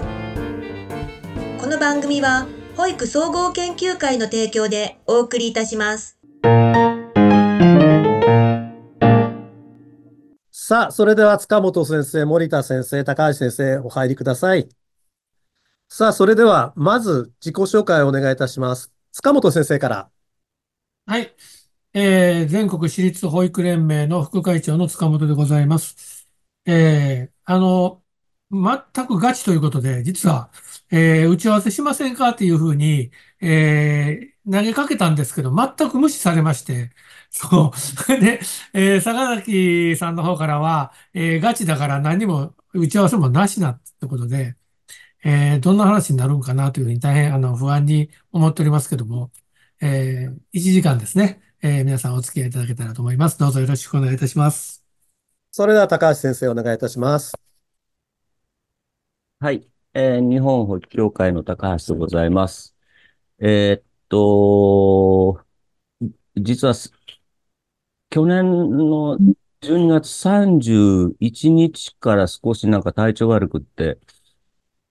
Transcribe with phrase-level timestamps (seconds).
[0.00, 2.46] 9この番組は
[2.76, 6.18] 保育総合研究会の提供でお送りいたします
[10.50, 14.68] さあ、それでは塚本先生、森田先生、高橋先生、お入りください。
[15.88, 18.90] さあ、それでは、まず自己紹介をお願いいたします。
[19.12, 20.10] 塚本先生から。
[21.06, 21.34] はい。
[21.92, 26.28] えー、全国私立保育連盟の副会長の塚本でございます。
[26.64, 28.02] えー、あの、
[28.54, 30.50] 全くガチということで、実は、
[30.90, 36.90] えー、打ち合わせしませんかっていうふうに、えー、投げかけたんですけど、全く無視されまして、
[37.30, 37.72] そ
[38.08, 38.20] う。
[38.20, 38.40] で、
[38.72, 44.56] えー、坂崎さんの方からは、えー、ガチだから何も打ち合わせもなしなってことで、
[45.24, 49.32] えー、どんな話になるんかなというふうに大変あの不安に思っておりますけども、
[49.80, 51.40] えー、1時間ですね。
[51.62, 53.38] えー皆さんお付き合いいただけたらと思います。
[53.38, 54.84] どうぞよろしくお願いいたします。
[55.50, 57.43] それでは高橋先生、お願いいたします。
[59.44, 59.68] はい。
[59.92, 62.74] えー日本保育協会の高橋でございます。
[63.40, 65.44] えーっと、
[66.36, 66.74] 実は、
[68.10, 68.44] 去年
[68.76, 69.18] の
[69.60, 73.98] 12月31日から少しなんか体調悪くって、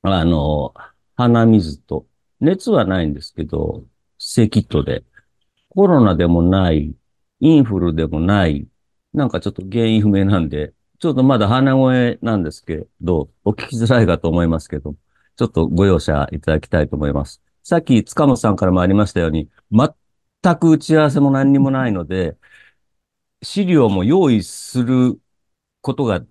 [0.03, 0.73] あの、
[1.15, 2.07] 鼻水と、
[2.41, 3.87] 熱はないんですけど、
[4.19, 5.05] 咳とで、
[5.69, 6.95] コロナでもない、
[7.41, 8.67] インフルでもない、
[9.13, 14.95] なんかちょっと原因不明なんで、ちょっとまだ鼻声なんですけど、お聞きづらいかと思いますけど、
[15.35, 17.41] ちょっとご容赦いただきたいと思います。
[17.61, 22.37] さっき塚本さんからもありましたように、全く打ち合わせも何にもないので、
[23.41, 25.19] 資料も用意する
[25.81, 26.21] ことが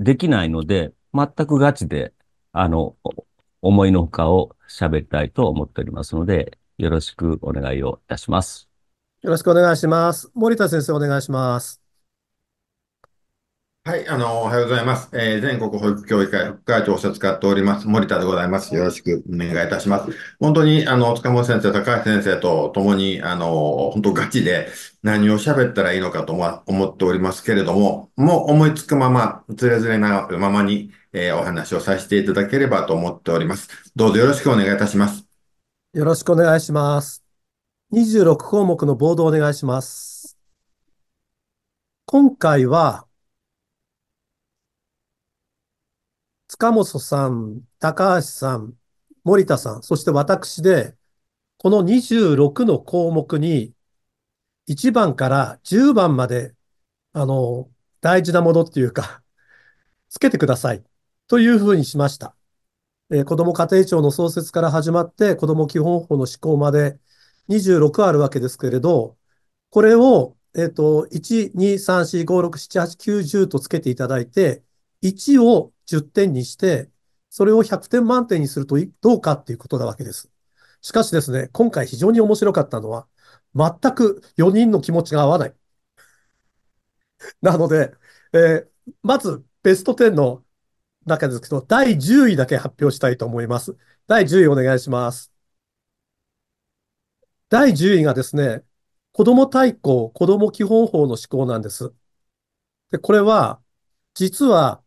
[0.00, 2.12] できないので、全くガチで、
[2.50, 2.96] あの、
[3.62, 8.68] 思いのほかを喋りたいと思っておりますので、よろしくお願いをいたします。
[9.22, 10.32] よろしくお願いします。
[10.34, 11.79] 森田先生、お願いします。
[13.82, 15.08] はい、あの、おはようございます。
[15.14, 18.74] えー全国保育協議会副会長を使っております、森田でございます。
[18.74, 20.12] よろしくお願いいたします。
[20.38, 24.68] 本当に、あの、塚本先生、高橋先生と共に、あの、本当ガチで
[25.02, 33.68] 何を喋ったらいいのかと思思っておりますけれども、もう思いつくまま、つれづれなままに、えーお話をさせていただければと思っております。
[33.96, 35.26] どうぞよろしくお願いいたします。
[35.92, 37.24] よろしくお願いします。
[37.92, 40.36] 26項目のボードをお願いします。
[42.06, 43.06] 今回は、
[46.50, 48.74] 塚本さん、高橋さん、
[49.22, 50.96] 森田さん、そして私で、
[51.58, 53.72] この26の項目に、
[54.66, 56.56] 1番から10番まで、
[57.12, 59.22] あの、大事なものっていうか、
[60.08, 60.82] つけてください。
[61.28, 62.34] というふうにしました。
[63.12, 66.98] えー子ども家庭庁の創設から始まって、子ども基本法の施行まで
[67.46, 69.16] 26あるわけですけれど、
[69.70, 74.64] これを、えっと、1、2、3、4、5、6、7、8、9、10とつけていただいて、
[75.00, 76.90] 1を10点にして、
[77.30, 80.30] それを100点満点にするとどうかっていうことなわけです。
[80.82, 83.08] しかしですね、今回非常に面白かったのは、
[83.54, 85.54] 全く4人の気持ちが合わない。
[87.42, 87.94] なので、
[88.32, 88.70] えー
[89.02, 90.44] まずベスト10の
[91.06, 93.76] 中ですけど、第10位だけ発表したいと思います。
[94.08, 95.32] 第10位お願いします。
[97.48, 98.64] 第10位がですね、
[99.12, 101.92] 子ども大綱、子ども基本法の施行なんです。
[102.90, 103.62] で、これは、
[104.14, 104.82] 実は、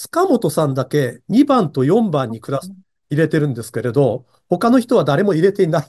[0.00, 2.72] 塚本さんだけ2番と4番にクラス
[3.10, 5.88] 入れてるんですけれど、他の人は誰も入れていない。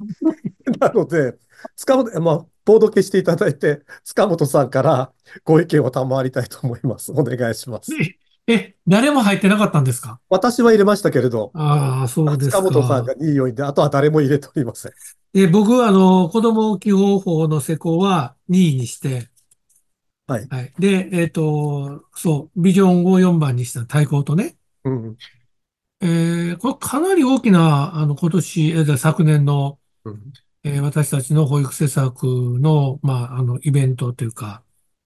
[0.80, 1.36] なので、
[1.76, 5.12] 塚本、まあ、ボード消していただいて、塚本さんから
[5.44, 7.12] ご意見を賜りたいと思います。
[7.12, 7.92] お願いします。
[8.48, 10.18] え、え、誰も入ってなかったんですか？
[10.28, 13.14] 私は入れましたけれど、ああ、そうです塚本さんか。
[13.14, 14.92] が2位を入れて、あとは誰も入れておりません。
[15.34, 19.30] え、僕はあの、子ども基本法の施行は2位にして、
[20.26, 20.50] はい。
[20.50, 20.72] はい。
[20.78, 24.56] で、えっと、そう、ビジョンを4番にした対抗とね。
[24.84, 25.18] うん。
[26.00, 30.32] えーこれかなり大きな、あの、今年、えー昨年の、うん
[30.64, 32.24] えー私たちの保育施策
[32.60, 34.64] の、まあ、あの、イベントというか、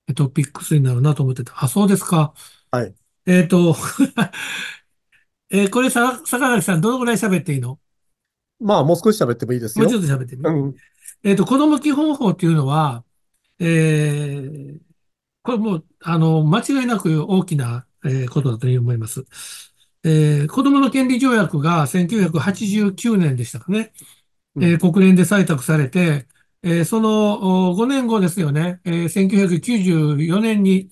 [0.08, 1.54] えトピックスになるなと思ってた。
[1.64, 2.34] あ、そうですか。
[2.70, 2.96] はい。
[3.26, 3.74] えっと、
[5.50, 7.78] えーこれさ、坂崎さん、どのぐらい喋っていいの？
[8.58, 9.96] まあ、もう少し喋ってもいいですよもうち。
[9.96, 10.76] ょっと喋ってみうん。
[11.22, 13.04] えっと、子ども基本法っていうのは、
[13.58, 14.80] えー
[15.46, 19.24] これもう、あの、間違いなく大きな、えーことだと思います。
[20.04, 22.58] えー子供の権利条約が1989
[22.96, 23.92] 年でしたかね。
[24.60, 26.28] えー国連で採択されて、
[26.62, 28.80] えーそのお5年後ですよね。
[28.84, 30.90] えー1994年に、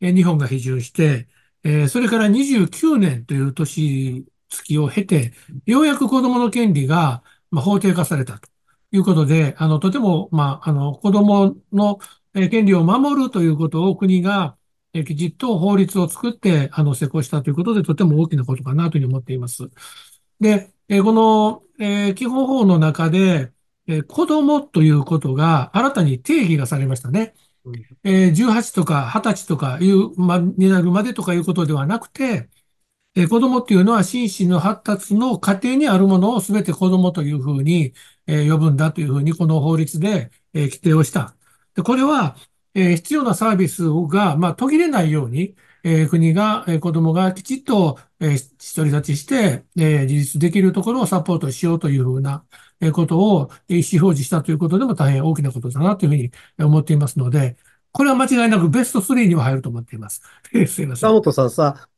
[0.00, 1.28] えー日本が批准して、
[1.64, 5.32] えーそれから29年という年月を経て、
[5.66, 8.48] ようやく子供の権利が、まあ、法定化されたと
[8.92, 14.56] いうことで、あの、とても、まあ、あの、子供のえー権利を守るということを国が、
[14.92, 19.70] えーきちっと法律を作って、あの、施行したということで、とても大きなことかなというふうに思っています。
[20.40, 23.52] で、えーこの、えー基本法の中で、
[23.86, 27.34] えー子供ということが新たに定義がされましたね。
[27.64, 32.48] うんえー18とか20歳とかいう、ま、になるまでとかいうことではなくて、
[33.16, 37.94] えー子供っていうのは心身の発達の過程にあるものを全て子供というふうに、
[38.26, 41.33] えー呼ぶんだというふうにこの法律で、えー規定をした。
[41.74, 42.36] で、これは、
[42.76, 45.54] え必要なサービスが、まあ、途切れないように、
[45.84, 48.36] え国が、え子供がきちっと、え
[48.76, 52.44] 独り立ちして、え自立できるところをサポートしようというふうな、
[52.80, 57.56] えことを意思表示したということでも大変大きなことだなというふうに思っていますので、
[57.92, 60.22] これは間違いなくベスト3には入ると思っています。
[60.66, 61.10] すいません。
[61.10, 61.88] 北本さんさ、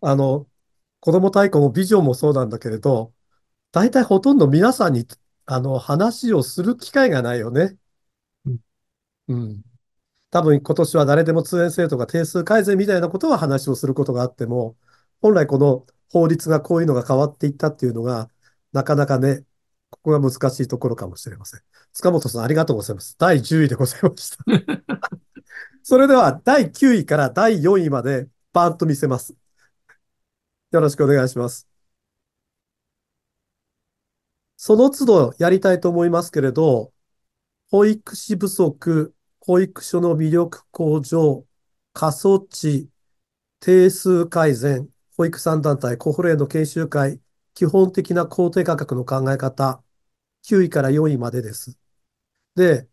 [0.00, 0.46] あの、
[1.00, 3.12] 子供太鼓もビジョンもそうなんだけれど、
[3.72, 5.06] 大体ほとんど皆さんに、
[5.46, 7.76] あの、話をする機会がないよね。
[9.28, 9.64] うんうん。
[10.30, 14.76] 多分今年は誰でも通園制とか定数改善みたいなことは話をすることがあっても、
[15.22, 18.30] 本来この法律がこういうのが変わっていったっていうのが、
[18.72, 19.44] なかなかね、
[19.90, 21.62] ここが難しいところかもしれません。
[21.92, 23.16] 塚本さん、ありがとうございます。
[23.18, 24.38] 第10位でございました。
[25.82, 29.34] それでは、第9位から第4位まで、バーンと見せます。
[30.72, 31.66] よろしくお願いします。
[34.56, 36.92] その都度やりたいと思いますけれど、
[37.74, 41.44] 保育士不足、保育所の魅力向上、
[41.92, 42.88] 過疎地、
[43.58, 47.20] 定数改善、保育産団体、コホレの研修会、
[47.52, 49.82] 基本的な工程価格の考え方、
[50.44, 51.76] 9位から4位までです。
[52.54, 52.86] で、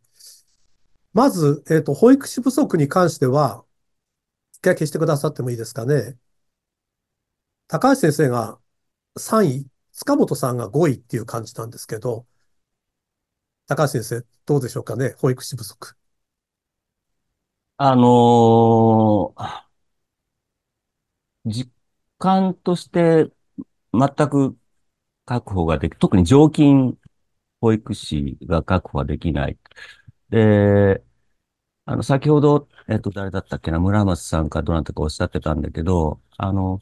[1.14, 3.64] まず、えっと、保育士不足に関しては、
[4.54, 6.18] 一回消してくださってもいいですかね。
[7.68, 8.58] 高橋先生が
[9.16, 12.26] 3位、塚本さんが5位っていう感じなんですけど、
[13.76, 15.96] 高橋先生、どうでしょうかね、保育士不足。
[17.78, 19.62] あのー
[21.46, 21.72] 実
[22.18, 23.30] 感として
[23.94, 24.58] 全く
[25.26, 26.98] 確保ができ、特に常勤
[27.62, 29.60] 保育士が確保はできない。
[30.30, 31.04] で、
[31.86, 36.82] あの、先ほど、えっと、誰だったっけな、村松さんかどなたかおっしゃってたんだけど、あの、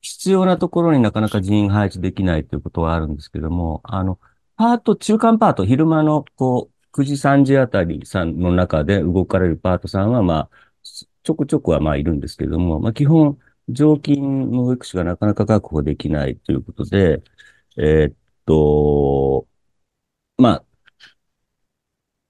[0.00, 4.18] 必要なところになかなか人員配置できないということはあるんですけども、あの、
[4.58, 10.68] パート、中間パート、昼間の、こう、9時3時あたりさんの中で動かれるパートさんは、まあ、
[11.22, 13.38] ちょくちょくはまあいるんですけれども、まあ基本、
[13.68, 17.22] 常勤の保育士がなかなか確保できないということで、
[17.78, 18.16] えーっ
[18.46, 19.48] と、
[20.38, 20.66] まあ、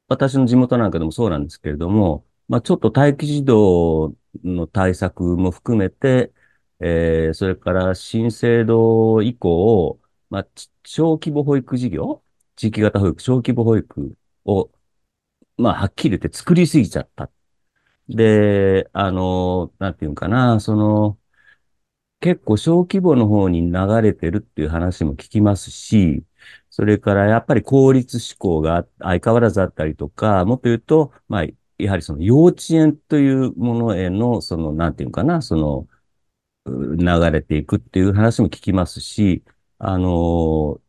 [0.08, 4.14] 私の地元なんかでもそうなんですけれども、まあちょっと待機児童
[4.44, 6.32] の対策も含めて、
[6.80, 9.97] えー、それから新制度以降、
[10.30, 10.46] まあ、
[10.84, 12.22] 小規模保育事業、
[12.56, 14.14] 地域型保育、小規模保育
[14.44, 14.70] を、
[15.56, 17.30] まあ、はっきり言って作りすぎちゃった。
[18.08, 21.18] で、あの、なんていうのかな、その、
[22.20, 26.24] 結構小規模の方に流れてるっていう話も聞きますし、
[26.70, 31.44] それからやっぱり効率志向が相変わらずあったりとか、もっと言うと、まあ、
[31.78, 35.86] やはりその幼稚園というものへの、その、なんていうのかな、その、
[36.66, 39.42] 流れていくっていう話も聞きますし、
[39.78, 40.80] あの、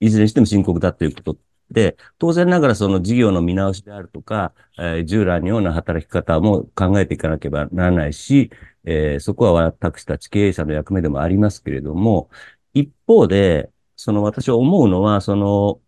[0.00, 1.38] いずれにしても深刻だということ
[1.70, 8.50] で、当然ながらその事業の見直しであるとか、えー従来のような働き方も考えていかなければならないし、
[8.84, 12.30] えーそこは私たち経営者の役目でもありますけれども、
[12.74, 15.80] 一方で、その私は思うのは、その、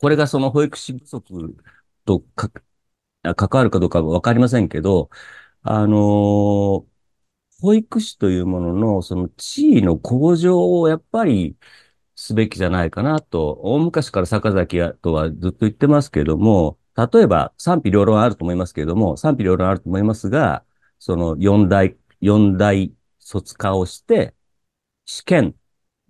[0.00, 1.56] これがその保育士不足
[2.04, 2.50] とか
[3.36, 5.10] 関わるかどうかはわかりませんけど、
[5.62, 6.86] あのー
[7.60, 11.56] 保育士というものの、その地位の向上をやっぱり
[12.14, 20.64] すべきじゃないかなと、大昔から坂崎とはずっと言ってますけれども、例えば賛否両論あると思いますけれども、賛否両論あると思いますが、
[20.98, 24.34] その四大、四大卒科をして、
[25.06, 25.54] 試験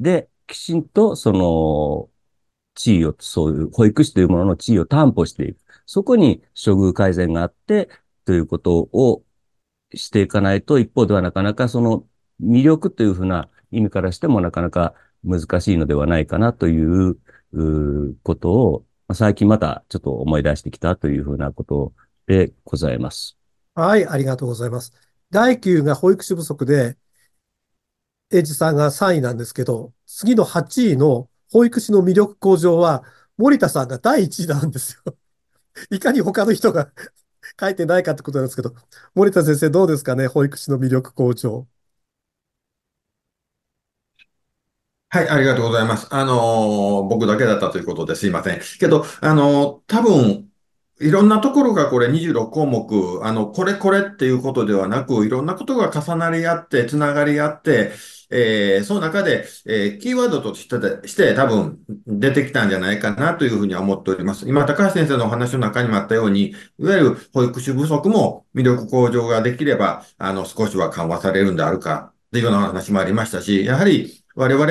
[0.00, 2.10] できちんとその
[2.74, 5.58] 地位を、そういう保育士というものの地位を担保していく。
[5.86, 7.88] そこに処遇改善があって、
[8.24, 9.24] ということを
[9.94, 12.04] していかないと、一方ではなかなかその
[12.42, 17.16] 魅力というふうな意味からしてもなかなか難しいのではないかなという
[18.22, 21.92] ことを、最近またちょっと思い出してきたというふうなこと
[22.26, 23.36] でございます。
[23.74, 24.92] はい、ありがとうございます。
[25.30, 26.96] 第9が保育士不足で、
[28.30, 33.04] エイジさんが3位なんですけど、次の8位の保育士の魅力向上は、
[33.38, 35.16] 森田さんが第1位なんですよ。
[35.90, 36.90] いかに他の人が
[37.60, 38.74] 書いてないかってことなんですけど、
[39.14, 41.66] 森田先生どうですかね、保育士の魅力向上。
[45.10, 46.06] はい、ありがとうございます。
[46.14, 48.60] あのー僕だけだったということですいません。
[48.78, 50.50] けど、あのー多分、
[51.00, 57.92] いろんなところがこれ26項目、あの、これこれっていうことではなく、いろんなことが重なり合って、つながり合って、
[58.30, 64.48] えー、その中で、えー、キーワードとしてして多分出てきたんじゃないかなというふうには思っております。
[64.48, 74.66] 今、高橋先生のお話の中にもあったように、いわゆる保育士不足も魅力向上ができれば、あの、少しは緩和されるんであるか、というような話もありましたし、やはり我々、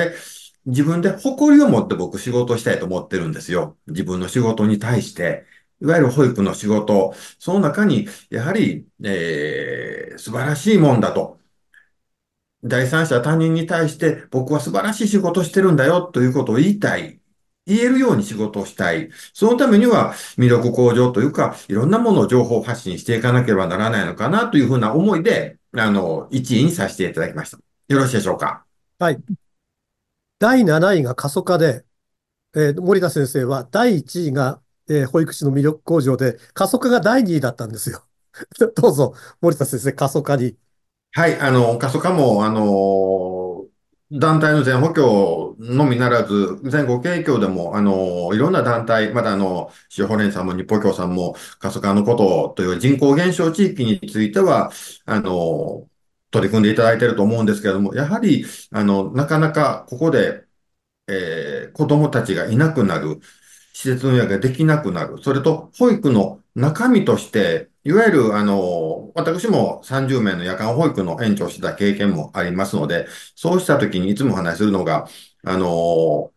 [0.66, 3.76] 自分で誇りを持って僕仕事したいと思ってるんですよ。
[3.86, 5.46] 自分の仕事に対して。
[5.80, 11.37] いわゆる保育の仕事、その中に、やはり、えー、素晴らしいもんだと。
[12.64, 17.20] 第三者他人に対して僕は素晴らしい仕事してるんだよということを言いたい。
[17.66, 19.10] 言えるように仕事をしたい。
[19.34, 27.58] そのためには魅力向上というか、いろんなものを情報発信していかなければならないのかなというふうな思いで、あの、1位にさせていただきました。
[27.88, 28.64] よろしいでしょうか？
[28.98, 29.18] はい。
[30.38, 31.84] 第7位が過疎化で、
[32.54, 38.04] えー、森田先生は第1位がえー、保育士の魅力向上で、過疎化が第2位だったんですよ。
[38.76, 40.56] どうぞ、森田先生、過疎化に。
[41.12, 43.66] はい、あの、過疎化も、あの、
[44.10, 54.70] 団体の全補強のみならず、全国影響でも、あの、いろんな団体、またあの、塩保連さんも日保協さんも、過疎化のことという人口減少地域については、
[55.06, 55.88] あの、
[56.30, 60.44] 取り組んでいただいていると思うんですけれども、やはり、あの、なかなかここで、
[61.08, 63.20] えー、子供たちがいなくなる。
[63.72, 65.18] 施設運営ができなくなる。
[65.22, 75.08] それと、保育の中身として、いわゆる、あの、私も30名の夜間保育の園長してた経験もありますので、そうしたときにいつもお話しするのが、
[75.42, 76.30] あの、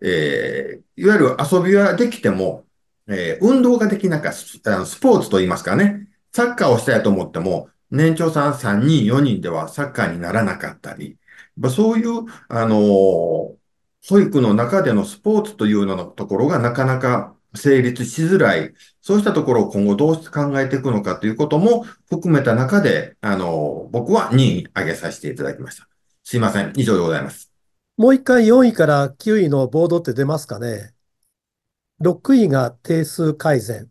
[0.00, 2.64] えー、いわゆる遊びはできても、
[3.06, 11.18] えー、運動ができなかった、スポーツと言いますかね、サッカーをしたいと思っても、年長さん3人、4人ではサッカーにならなかったり、
[11.70, 13.56] そういう、あの
[14.08, 18.72] 保育の中でのスポーツというようなところがなかなか成立しづらい。
[19.00, 25.88] そうしたところを今後どう考えていくのかということも含めた中で、あの、僕は2位挙げさせていただきました。
[26.24, 26.72] すいません。
[26.76, 27.52] 以上でございます。
[27.96, 30.94] もう一回4位から9位のボードって出ますかね。
[32.00, 33.90] 6位が定数改善。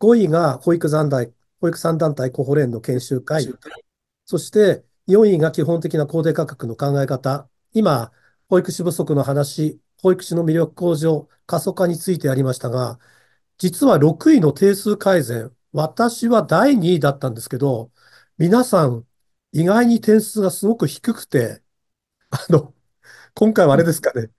[0.00, 3.48] 5位が保育団体、保育産団体コホ連の研修会。
[4.26, 7.48] そして4位が基本的な公定価格の考え方。
[7.72, 8.12] 今、
[8.48, 12.98] 保育士不足の話、保育士の魅力向上、過疎化についてありましたが、
[13.58, 17.92] 実は6位の定数改善、私は第2位だったんですけど、
[18.38, 19.06] 皆さん、
[19.52, 21.62] 意外に点数がすごく低くて、
[22.30, 22.74] あの、
[23.34, 24.30] 今回はあれですかね、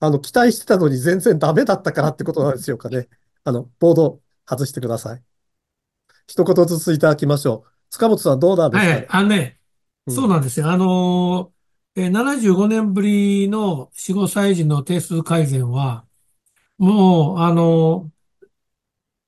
[0.00, 3.08] あの、期待してたのに全然ダメだったからってことなんでしょうかね。
[3.44, 5.22] あの、ボード外してください。
[6.26, 7.70] 一言ずついただきましょう。
[7.90, 9.60] 塚本さんどうなんですか、ね、はい、あのね、
[10.06, 10.70] うん、そうなんですよ。
[10.70, 11.59] あのー
[11.96, 16.06] えー、75年ぶりの4、5歳児の定数改善は、
[16.78, 18.10] もう、あの、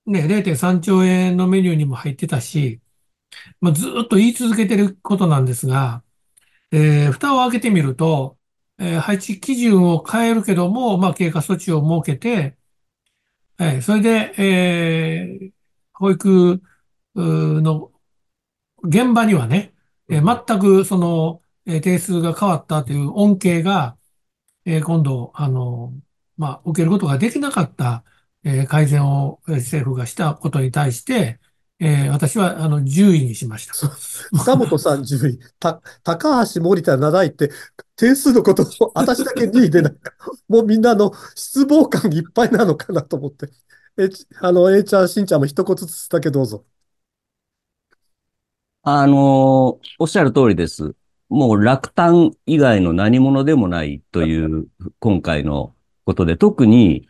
[0.07, 2.81] ね、0.3兆円のメニューにも入ってたし、
[3.61, 6.04] まあ、ずっと言い続けてることなんですが、
[6.73, 8.38] えー、蓋を開けてみると、
[8.78, 12.57] えー、配置基準を変えるけども、まあ、経過措置を設けて、
[13.59, 15.52] えー、それで、えー、
[15.95, 16.62] 保育
[17.16, 17.92] の
[18.85, 19.75] 現場にはね、
[20.09, 23.97] えー、全くその、え定数が変わったという恩恵が、
[24.64, 25.92] え今度、あの、
[26.37, 28.04] まあ、受けることができなかった、
[28.45, 31.40] え改善を政府がしたことに対して、
[31.85, 33.75] えー、私は、あの、10位にしました。
[33.75, 35.38] 塚本さん10位。
[35.59, 37.50] た、高橋、森田7位って、
[37.97, 40.12] 点数のことを私だけ2位でなんか、
[40.47, 43.49] もうみんなの失望感いっぱいなのかなと思って。
[43.99, 44.09] え、
[44.40, 46.64] あの、A ちゃん、しんちゃんも一言ずつだけどうぞ。
[48.85, 49.16] あのー、
[49.99, 50.95] おっしゃる通りです。
[51.33, 54.67] もう落胆以外の何者でもないという
[55.01, 55.75] 今回の
[56.05, 57.09] ことで、特に、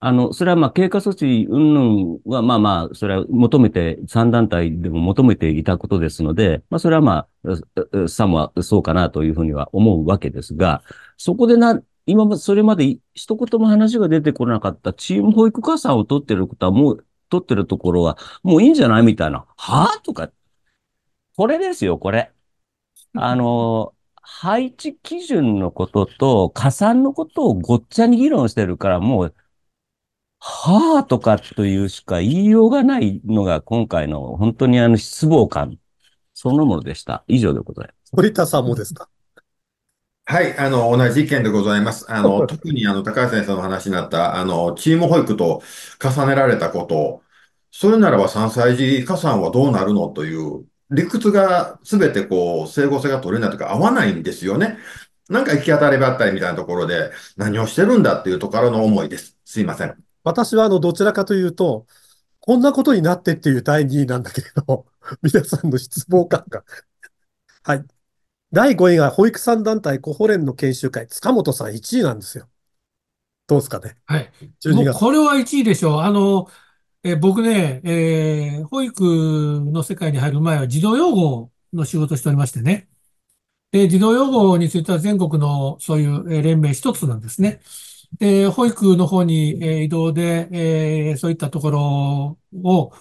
[0.00, 10.82] あの、それはまあ経過措置云々はまあまあ、それは求めて、3団体でも求めていたことですので、まあそれはまあ、さもそうかなというふうには思うわけですが、
[11.16, 19.46] そこでな、今それまで一言も話が出てこなかったチーム保育加算を取ってることはもう、取ってるところはもういいんじゃないみたいな。
[19.56, 20.04] はぁ？
[20.04, 20.30] とか。
[21.36, 22.30] これですよ、これ。
[23.14, 29.34] あの、配置基準のことと加算のことをごっちゃに議論してるから、もう、
[30.40, 35.78] はぁとかというしか言いようがないのが今回の本当にあの失望感
[36.34, 37.24] そのものでした。
[37.28, 38.10] 以上でございます。
[38.12, 39.08] 堀田さんもですか？
[40.26, 42.10] はい、あの、同じ意見でございます。
[42.10, 45.62] あの、 特にあの、高橋先生の話になった、あの、チーム保育と
[46.02, 47.22] 重ねられたこと、
[47.70, 50.08] それならば3歳児加算はどうなるの？
[50.08, 54.78] という理屈が全てこう、整合性が取れないとか合わないんですよね。
[55.28, 59.38] なんか行き当たりばったりみたいなところで何をしてるんだっていうところの思いです。
[59.44, 59.94] すいません。
[60.22, 61.86] 私はあの、どちらかというと、
[62.40, 64.86] こんなことになってっていう第2位なんだけれど、
[65.22, 66.62] 皆さんの失望感が。
[67.62, 67.84] はい。
[68.52, 72.48] 第5位が保育産団体コホレンの研修会、塚本さん1位なんですよ。
[73.46, 73.96] どうですかね。
[74.06, 74.30] はい。
[74.60, 74.86] 12月。
[74.86, 76.00] もうこれは1位でしょう。
[76.00, 76.48] あの、
[77.04, 79.02] え僕ね、えー保育
[79.72, 82.88] の世界に入る前は児童養護の仕事をしておりましてね。
[83.72, 87.60] で、児童養護については全国のそういう連盟一つなんですね。
[88.18, 92.92] で、保育の方にえ移動で、えーそういったところを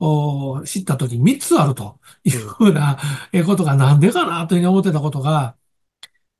[0.00, 2.98] お知ったときに3つあるというふうな
[3.46, 5.56] ことがなんでかなというふうに思ってたことが、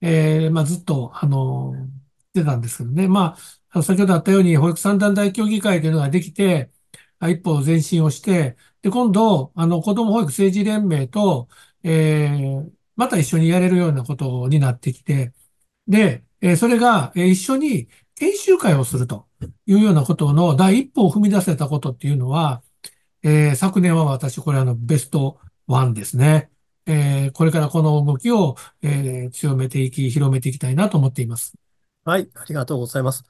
[0.01, 1.75] えーまあ、ずっと、あの、
[2.33, 3.09] 出たんですけどね。
[3.09, 3.37] ま
[3.71, 6.71] あ、先ほどあったように、保育三団体協議会というのができて、
[7.31, 11.49] 一歩前進をして、で、今度、あの、子ども保育政治連盟と、
[11.83, 15.33] えーまた一緒にやれるようなことになってきて、
[15.89, 19.29] で、えーそれが、えー一緒に研修会をすると
[19.67, 22.63] いうようなことの第一歩を踏み出せたことっていうのは、
[23.23, 26.51] えー昨年は私、これあの、ベストワンですね。
[26.87, 31.55] えーこれからこの動きを、えー強めていき、広めていきたいなと思っています。
[32.05, 33.25] はい、ありがとうございます。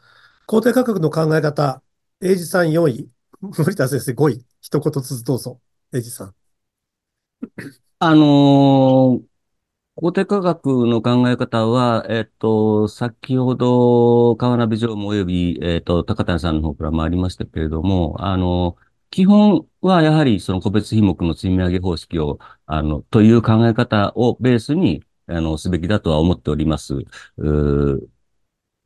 [0.47, 1.83] 公定価格の考え方、
[2.21, 3.11] 英二さん4位、
[3.43, 5.61] 森田先生5位、一言ずつどうぞ。
[5.93, 6.35] 英二さん。
[7.99, 9.33] あのー
[9.97, 18.77] 公定価格の考え方は、えっと、先ほど、川名美常務及び、えっと、高谷さんの方からもありましたけれども、あの、
[19.11, 26.95] 基本はやはりその個別品目の積み上げ方式を、あの、という考え方をベースに、あの、すべきだとは思っております。
[27.39, 28.11] う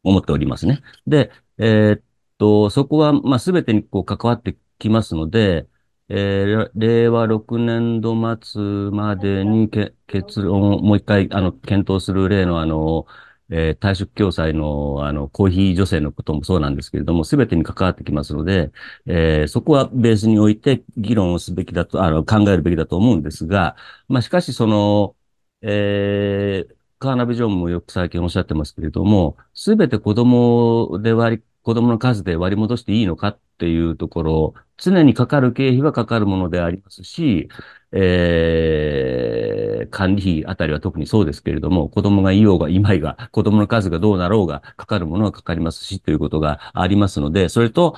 [0.03, 0.83] 思っておりますね。
[1.07, 2.03] で、えーっ
[2.38, 5.69] と、そこは、まあ、すべてにこう関わってきますので、
[6.09, 8.61] えー令和6年度末
[8.93, 13.07] までにけ結論をもう一回、あの、検討する例の、あの、
[13.50, 18.71] えー退職共済の、あの、公費助成のこともそうなんですけれども、すべてに関わってきますので、
[19.07, 23.76] えーそこはベースにおいて議論をすべきだと、あの、考えるべきだと思うんですが、
[24.08, 25.17] まあ、しかし、その、
[25.63, 37.49] えーカーナビジョンもよく最近おっしゃってますけれども、すべて子供で割り、子供の数で割り戻していいのかっていうところ、常にかかる経費はかかるものでありますし、
[37.93, 47.97] えー管理費あたりは特にそうですけれども、子供がいようがいまいが、子供の数がどうなろうが、かかるものはかかりますし、ということがありますので、それと、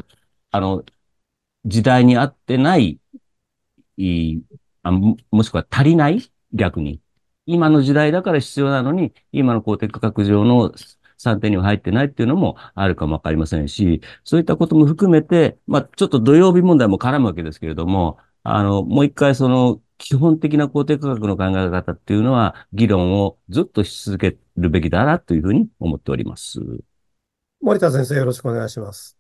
[0.50, 0.84] あの、
[1.66, 3.00] 時代に合ってない、
[3.96, 4.40] い
[4.82, 7.00] あもしくは足りない逆に。
[7.46, 10.72] 今の時代だから必要なのに、今の公定価格上の
[11.18, 26.60] 算定には入ってないっていうのもあるかもわかりませんし、そういったことも含めて、まあ、ちょっと土曜日問題も絡むわけですけれども、あの、もう一回その基本的な公定価格の考え方っていうのは、議論をずっとし続けるべきだなというふうに思っております。
[27.60, 29.18] 森田先生、よろしくお願いします。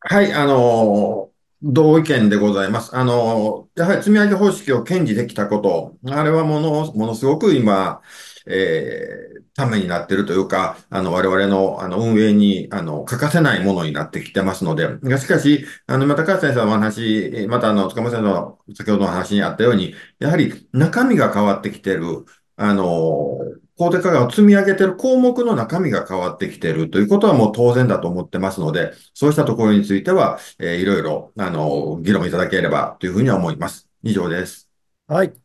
[0.00, 1.30] はい、あの、
[1.62, 2.96] 同意見でございます。
[2.96, 8.02] あの、やはり積み上げ方式を堅持できたこと、あれはもの、ものすごく今、
[8.46, 22.24] えーためになってるというか、あの、我々の、あの、運営に、あの、欠かせないものになってきてますので、がしかし、あの、また、高橋先生のお話、また、あの、塚本先生の先ほどの話にあったように、やはり中身が変わってきてる、
[22.56, 23.38] あの、
[23.76, 33.88] 公定価格を積み上げてる項目の中身が変わってきてるということはもう当然だと思ってますので、そうしたところについては、えーいろいろ、あの、議論いただければというふうには思います。
[34.02, 34.68] 以上です。
[35.06, 35.41] はい。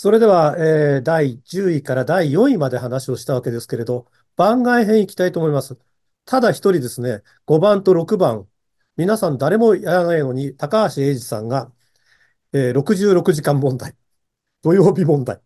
[0.00, 4.06] それでは、えー第10位から第4位まで話をしたわけですけれど、
[4.36, 5.76] 番外編いきたいと思います。
[6.24, 8.48] ただ一人ですね、5番と6番、
[8.96, 11.72] 皆さん誰もやらないのに、高橋英二さんが、
[12.52, 13.96] えー66時間問題、
[14.62, 15.40] 土曜日問題、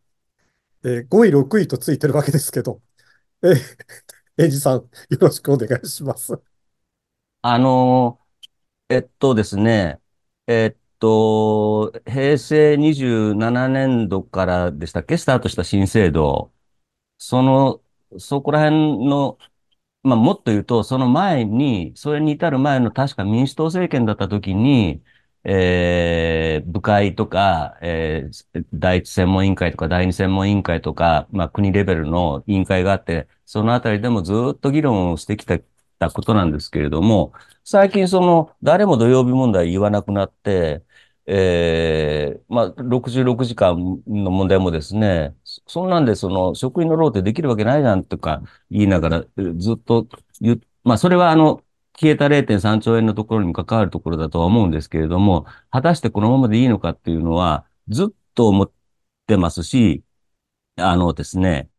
[0.85, 2.83] えー5位、6位とついてるわけですけど、
[3.43, 3.55] えー、
[4.37, 6.39] 英二さん、よろしくお願いします。
[7.41, 8.21] あの、
[8.91, 9.99] えっとですね、
[10.47, 16.53] えっと、平成27年度からでしたっけ、スタートした新制度。
[17.19, 17.83] その、
[18.19, 19.39] そこら辺の、
[20.03, 25.03] まあ、もっと言うと、その前に、それに至る前の確か民主党政権だった時に、
[25.45, 35.59] えー、部会とか、えー、第一専門委員会とか第二専門委員会とか、まあ、国レベルの委員会があって、そのあたりでもずっと議論をしてきた
[36.03, 37.33] たことなんですけれども、
[37.65, 40.83] 最近その、誰も土曜日問題言わなくなって、
[41.27, 49.25] えー、まあ、66時間の問題もですね、そんなんでその、職員のローテできるわけないじゃんとか言いながら、
[49.57, 50.09] ずっと
[50.41, 51.63] 言、まあ、それはあの、
[51.95, 58.73] 消えた0.3兆円のところにも関わるところだとは思うんですけれども、果たしてこのままでいいのかっていうのは、ずっと思っ
[59.27, 60.05] てますし、
[60.77, 61.71] あのですね、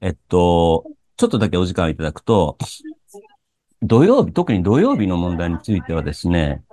[0.00, 2.58] えっと、ちょっとだけお時間いただくと、
[3.82, 6.65] 土曜日、特に土曜日の問題についてはですね、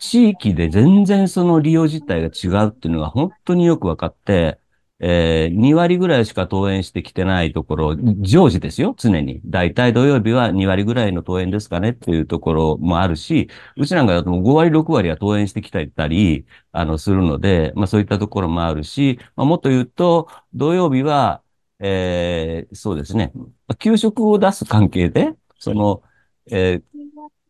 [0.00, 4.60] 地域で全然その利用実態が違うっていうのが本当によく分かって、
[5.00, 9.40] えー、2割ぐらいしか登園してきてないところ、常時ですよ、常に。
[9.44, 21.42] だいたい土曜日は2割ぐらいの登園ですかねっていうところもあるし、うちなんかだと5割、6割は登園してきたり、あの、するので、まあそういったところもあるし、まあもっと言うと、土曜日は、
[21.80, 23.32] えー、そうですね、
[23.78, 26.02] 給食を出す関係で、その、
[26.50, 26.82] えー、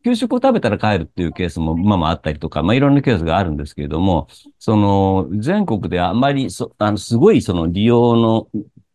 [0.04, 8.48] 給食を食べたら帰るっていうケースもまあまああったりとか、まあいろんなケースがあるんですけれども、その全国であんまりそ、あの、すごいその利用の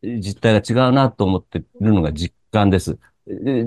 [0.03, 2.99] 実態が違うなと思ってるのが実感です。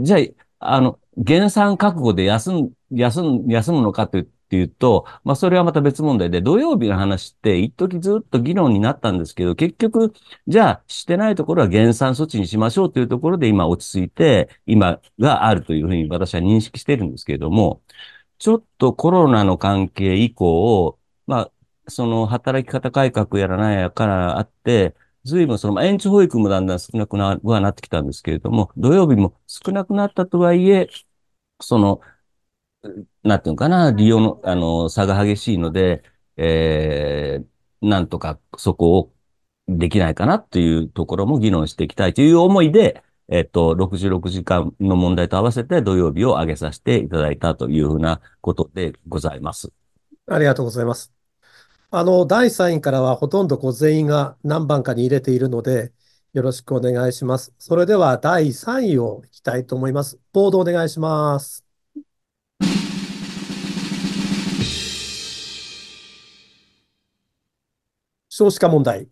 [0.02, 0.18] じゃ
[0.60, 10.12] あ、あの、減産覚悟で休ん、休ん、休むのかというっていうと、まあそれはまた別問題で、土曜日の話って一時ずっと議論になったんですけど、結局、
[10.46, 17.82] じゃあしてないところは減産措置にしましょうというところで今落ち着いて、今があるというふうに私は認識してるんですけれども、
[18.38, 21.52] ちょっとコロナの関係以降、まあ、
[21.88, 30.88] その働き方改革やらないやからあって、随分その延長保育もだんだん少なくなはなってきたんですけれども、土曜日も少なくなったとはいえ、
[31.60, 32.00] その
[33.22, 36.02] なんていうかな、利用の、あの、差が激しいので、
[36.36, 39.12] えー、なんとかそこを
[39.68, 49.72] できないかなっていうところも議論していきたいという思いで、えっと、66時間の問題と合わせて土曜日を上げさせていただいたというふうなことでございます。
[50.26, 51.12] ありがとうございます。
[51.90, 55.92] あの、第3位からはほとんどこ全員が何番かに入れているので、
[56.32, 57.52] よろしくお願いします。
[57.58, 60.18] それでは第3位をいきたいと思います。
[60.32, 61.71] ボードお願いします。
[68.34, 69.08] 少子化問題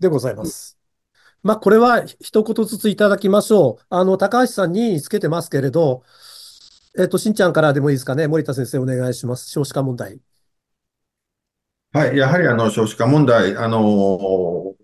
[0.00, 0.76] でございます。
[1.44, 3.84] まあ、これは一言ずついただきましょう。
[3.88, 6.02] あの、高橋さんにつけてますけれど、
[6.98, 8.26] えっと、しんちゃんからでもいいですかね？
[8.26, 9.48] 森田先生お願いします。
[9.48, 10.18] 少子化問題。
[11.92, 12.16] はい。
[12.16, 14.74] やはりあの、少子化問題、あの、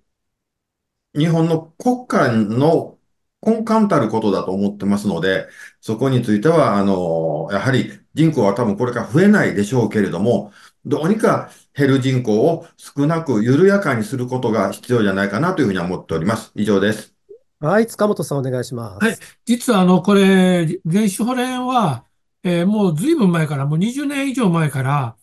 [1.18, 2.96] 日本の国家の
[3.44, 5.48] 根幹たることだと思ってますので、
[5.80, 10.52] そこについては、あの、やはり人口は多分これから増えないでしょうけれども、
[10.84, 16.52] どうにか減る人口を少なく緩やかにすることが必要じゃないかなというふうに思っております。
[16.54, 17.14] 以上です。
[17.60, 19.04] はい、塚本さんお願いします。
[19.04, 19.16] はい。
[19.44, 22.04] 実はあの、これ、電子保連は、
[22.42, 25.16] えー、もう随分前から、もう20年以上前から、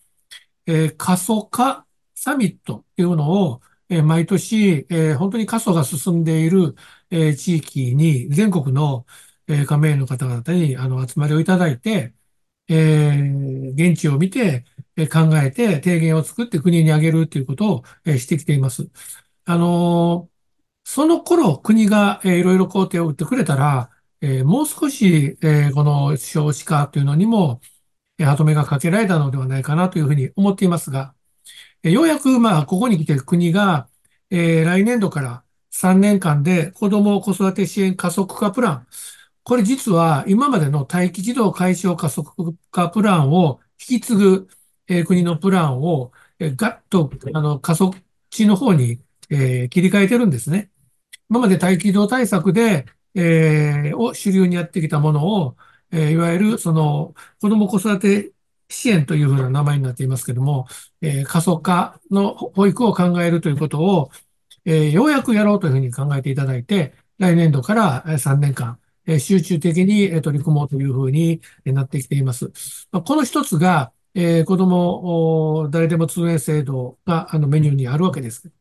[0.65, 1.85] えー、過疎化
[2.15, 6.75] サミットというのを、えー、毎年、えー、本当に過疎が進んでいる、
[7.11, 9.05] えー、地域に、全国の、
[9.47, 12.13] えー、加盟の方々に、あの、集まりをいただいて、
[12.69, 18.89] えー、現地を見て、え考えて提言を作って国にあげるということを、してきています。
[19.45, 20.29] あの
[20.83, 27.61] その頃国が、いろいろ工程を打ってくれたら、えもう少し、えこの少子化というのにも、
[28.17, 31.15] え歯止めがかけられたのではないかなというふうに思っていますが、
[31.83, 33.89] えようやく、まあ、ここに来て国が、
[34.29, 38.87] え来年度から3年間で子ども子育て支援加速化プラン、
[39.43, 44.47] これ実は今までの待機児童解消加速化プランを引き継ぐ、
[44.89, 47.97] え、国のプランを、え、ガッとあの加速
[48.29, 48.99] 地の方に、
[49.29, 50.71] えー、切り替えてるんですね。
[51.29, 55.57] 今まで待機児童対策で、えー、を主流にやってきたものを、
[55.91, 58.31] えー、いわゆるその子ども子育て
[58.69, 60.67] 支援というふうな名前になっていますけども、
[61.01, 64.11] えー、過疎化の保育を考えるということを、
[64.65, 72.51] えー、ようやくやろうというふうに考えていただいて、来年度から3年間、え集中的に取り組もうというふうになってきています。
[72.91, 78.51] この一つが、えー、子供誰でも通園制度があのメニューにあるわけです。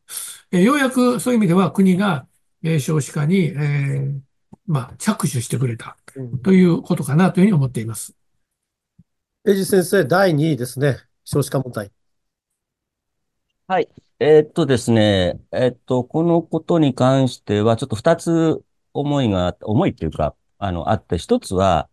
[0.51, 2.27] えー、ようやくそういう意味では国が、
[2.63, 4.19] えー、少子化に、えー
[4.67, 5.97] まあ、着手してくれた
[6.43, 8.15] ということかなというふうに思っています。
[9.45, 10.97] エジ先生、第2位ですね。
[11.25, 11.91] 少子化問題。
[13.67, 13.89] はい。
[14.19, 21.88] えー、っとですね、えー、っと、このことに関しては、ちょっと2つ思いが、思いっていうか、あの、あって、一つは、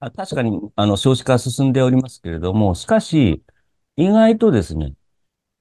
[0.00, 3.42] 確かに、あの、少子化進んでおりますけれども、しかし、
[3.96, 4.94] 意外とですね、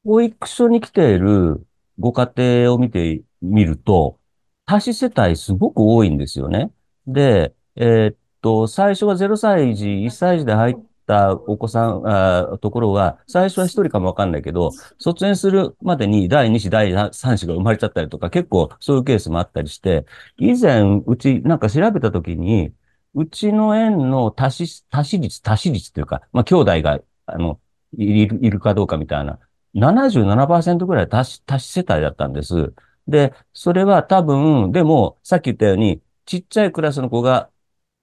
[0.06, 1.68] 保育所に来ている
[2.00, 4.18] ご家庭を見てみると、
[4.66, 6.72] 多子世帯すごく多いんですよね。
[7.06, 10.76] で、えー、っと、最初は0歳児、1歳児で入っ
[11.06, 20.06] たお子さん、あところは、最初は1人かもわかんないけど、卒園するまでに第2子、第3子が生まれちゃったりとか、結構そういうケースもあったりして、
[20.38, 22.72] 以前、うちなんか調べたときに、
[23.16, 27.60] うちの園の足し、足し率、足し率っていうか、まあ、兄弟が、あの、
[27.98, 29.40] いる、いるかどうかみたいな、
[29.74, 32.74] 77%ぐらい足し、足し世帯だったんです。
[33.08, 37.50] で、それは多分、でも、さっき言ったように、ちっちゃいクラスの子が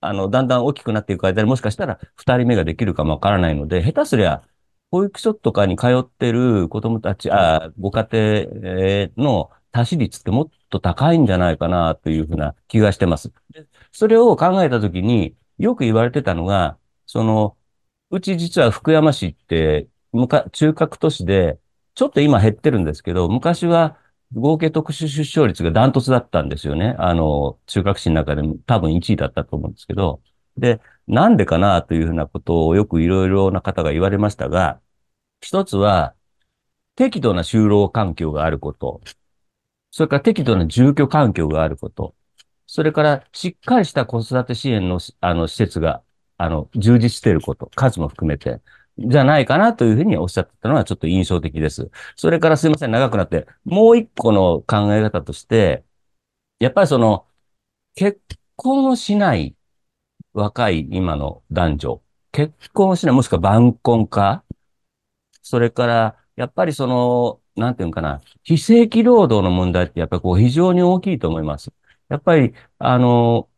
[0.00, 4.42] あの、だんだん大きくなっていく間にもしかしたら二人目ができるかもわからないので、下手すりゃ、
[4.90, 13.32] 保育所とかに通ってる子供たち、あ、ご家庭の多子率ってもっと高いんじゃないかなというふうな気がしてます。
[13.96, 17.56] それを考えたときに、よく言われてたのが、その、
[18.11, 21.59] うち実は福山市って、むか中核都市で、
[21.94, 23.96] ちょっと今減ってるんですけど、昔は
[24.35, 26.94] 合計特殊出生率がダントツだったんですよね。
[26.98, 30.20] あの、中学史の中でも多分1位だったと思うんですけど。
[30.59, 34.78] で、なんでかなというふうなことをよくいろいろな方が言われましたが、
[35.40, 36.14] 一つは、
[36.96, 39.00] 適度な就労環境があること。
[39.90, 42.15] それから適度な住居環境があること。
[42.76, 46.02] それから、しっかりした子育て支援の、あの、施設が、
[46.36, 47.70] あの、充実していること。
[47.74, 48.60] 数も含めて。
[48.98, 51.90] じゃないかなというふうにおっしゃってたのはちょっと印象的です。
[52.16, 55.84] それからすいません、長くなって、もう一個の考え方として、
[56.58, 57.26] やっぱりその、
[57.94, 58.20] 結
[58.56, 59.56] 婚をしない
[60.34, 64.44] 若い今の男女、結婚をしない、もしくは晩婚化、
[65.42, 71.72] それから、やっぱりその、なんていうのかな、非正規労働の問題ってやっぱりこう非常に大きいと思います。
[72.08, 73.50] やっぱり、あの、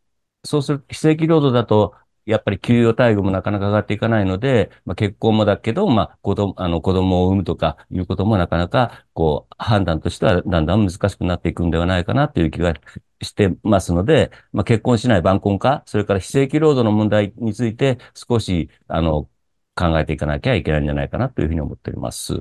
[0.43, 12.73] そうする、非正規労働だと、やっぱり給与待遇もなかなか上がっていかないので、まあ、結婚もだけど、まあ、子供、あの、子供を産むとかいうこともなかなか、こう、判断としてはだんだん難しくなっていくんではないかなという気が
[13.21, 19.29] してますので、まあ、結婚しない晩婚化、それから非正規労働の問題について少し、あの、
[19.75, 22.33] 考えていかなきゃいけないんじゃないかなというふうに思っております。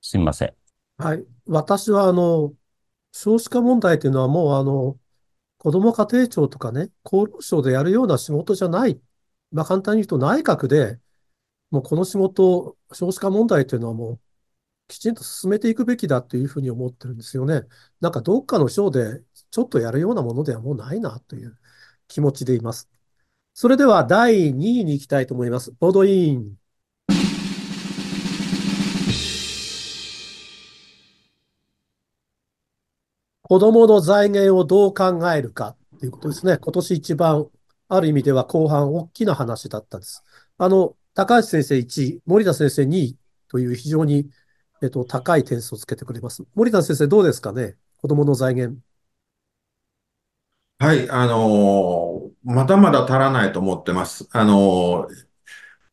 [0.00, 0.54] すみません。
[0.98, 1.24] はい。
[1.46, 2.54] 私は、あの、
[3.12, 4.98] 少子化問題というのはもう、あの、
[5.62, 9.00] 子ども家庭庁とかね、厚労省でやるような仕事じゃない
[9.52, 10.98] まあ、簡単に言うと内閣で、
[11.70, 14.20] もうこの仕事、少子化問題というのはもう
[14.88, 17.62] きちんと進めていくべきだというふうに思ってるんですよね。
[18.00, 19.22] なんかどっかの省で
[19.52, 21.58] ちょっとやるようなものではもうないなという
[22.08, 22.90] 気持ちでいます。
[23.54, 25.72] それでは第2位に行きたいと思います。
[25.78, 26.61] ボードイン。
[33.52, 36.56] 子供の財源をどう考えるかということですね。
[36.56, 37.48] 今年一番
[37.90, 40.24] ある意味では後半大きな話だったんです。
[40.56, 44.30] あの、高橋先生1位、森田先生2位という非常に、
[44.82, 46.42] えっと、高い点数をつけてくれます。
[46.54, 47.76] 森田先生どうですかね？
[48.00, 48.80] 子供の財源。
[50.78, 54.30] はい、あのー、まだまだ足らないと思ってます。
[54.32, 55.26] あのー、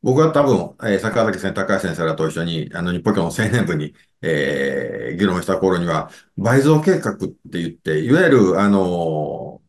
[0.02, 9.62] 僕は多分、えー、坂崎先生、高橋先生らと一緒に、あの、日本教の青年部に、えー、議論した頃には、倍増計画って言って、いわゆる、あの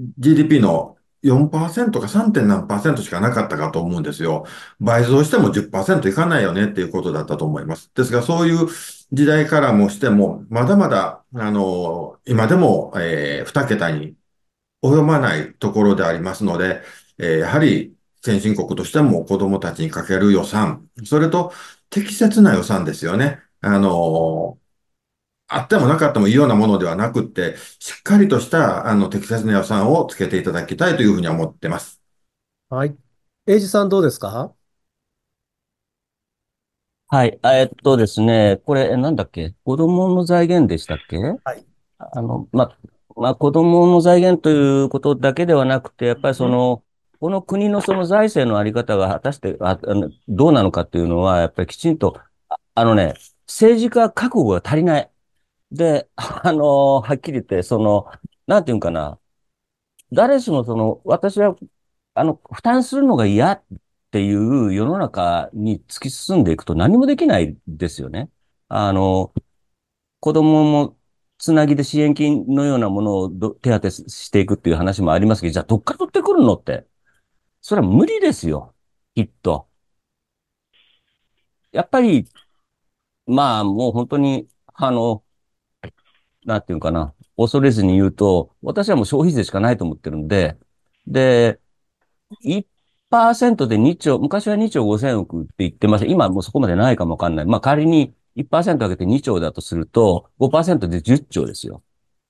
[0.00, 2.46] ー、GDP の4%か 3.
[2.46, 4.46] 何しかなかったかと思うんですよ。
[4.80, 7.90] 倍増しても10%いかないよねっていうことだったと思います。
[7.94, 8.68] ですが、そういう
[9.12, 14.16] 時代からもしても、まだまだ、あの、今でも、えー、2桁に
[14.82, 16.82] 及ばないところでありますので、
[17.18, 17.95] えー、やはり
[18.26, 21.52] 先進国としても子供たちにかける予算、それと
[21.90, 23.38] 適切な予算ですよね。
[23.60, 24.58] あの、
[25.48, 32.02] あってもなかったもいいようなものではなくって、しっかりとした、あの、適切な予算をつけていただきたいというふうに思ってます。
[32.68, 32.96] はい。
[33.46, 34.52] エイジさんどうですか？
[37.06, 37.38] はい。
[37.44, 39.54] えっとですね、これ、なんだっけ？
[39.64, 41.18] 子供の財源でしたっけ？
[41.18, 41.64] はい。
[41.98, 42.76] あの、ま、
[43.14, 46.82] まあ、子供の財源ということだけではなくて、やっぱりその、
[47.20, 49.78] この国のその財政のあり方が果たしてあ
[50.28, 52.20] どうなのかっていうのは、やっぱりきちんと、
[52.74, 53.14] あのね、
[53.46, 55.10] 政治家覚悟が足りない。
[55.72, 58.06] で、あのはっきり言って、その、
[58.46, 59.18] なんていうんかな、
[60.12, 61.56] 誰しもその、私は、
[62.14, 63.64] あの、負担するのが嫌っ
[64.10, 68.30] ていう世の中に突き進んでいくと何もできないですよね。
[68.68, 69.34] あの、
[70.20, 70.98] 子供も
[71.38, 76.86] つなぎで支援金のようなものを手当てしていくっていう話もありますけど、じゃあどっから取ってくるのって。
[77.66, 78.76] それは無理ですよ。
[79.16, 79.66] きっと。
[81.72, 82.26] やっぱり、
[83.26, 85.24] まあもう本当に、あの、
[86.44, 90.56] なんていうかな、恐れずに言うと、私はもう消費税しかないと思ってるんで、
[91.06, 91.60] で、
[92.42, 96.06] 1%で2兆、昔は2兆5千億って言ってました。
[96.10, 97.46] 今もうそこまでないかもわかんない。
[97.46, 101.82] まあ仮に1%上げて2兆だとすると、5%で10兆ですよ。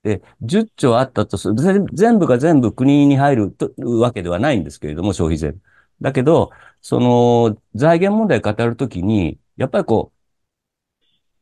[0.06, 1.54] で、10兆あったとする。
[1.92, 5.56] 全部が全部国に入るとわけではないんですけれども、消費税。
[6.00, 10.16] だけど、その、財源問題語るときに、やっぱりこう、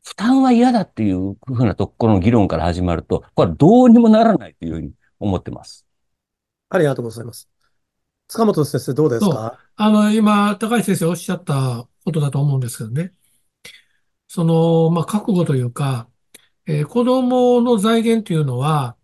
[0.03, 5.85] 負担は嫌だっていうふうなところの議論から始まると、これはどうにもならないというふうに思ってます。
[6.69, 7.47] ありがとうございます。
[8.27, 9.59] 塚本先生どうですか？
[9.75, 13.13] あの、今、高橋先生おっしゃったことだと思うんですけどね。
[14.27, 16.07] その、まあ、覚悟というか、
[16.65, 18.97] えー、子供の財源というのは、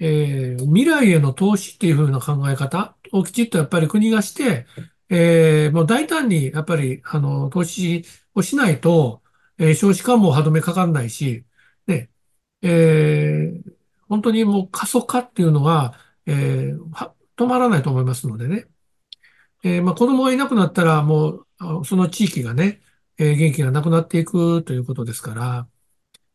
[0.00, 4.66] えー未来への投資っていう風な考え方をきちっとやっぱり国がして、
[5.10, 9.22] えーもう大胆にやっぱり、あの、投資をしないと、
[9.58, 11.46] えー少子化も歯止めかかんないし、
[11.86, 12.10] ね、
[12.62, 13.74] えー
[14.08, 18.68] 本当にもう過疎化っていうのは、えーは止まらないと思いますのでね。
[19.64, 21.30] えーまあ、子供がいなくなったらも
[21.80, 22.80] う、その地域がね、
[23.18, 25.68] えー元気がなくなっていくということですから、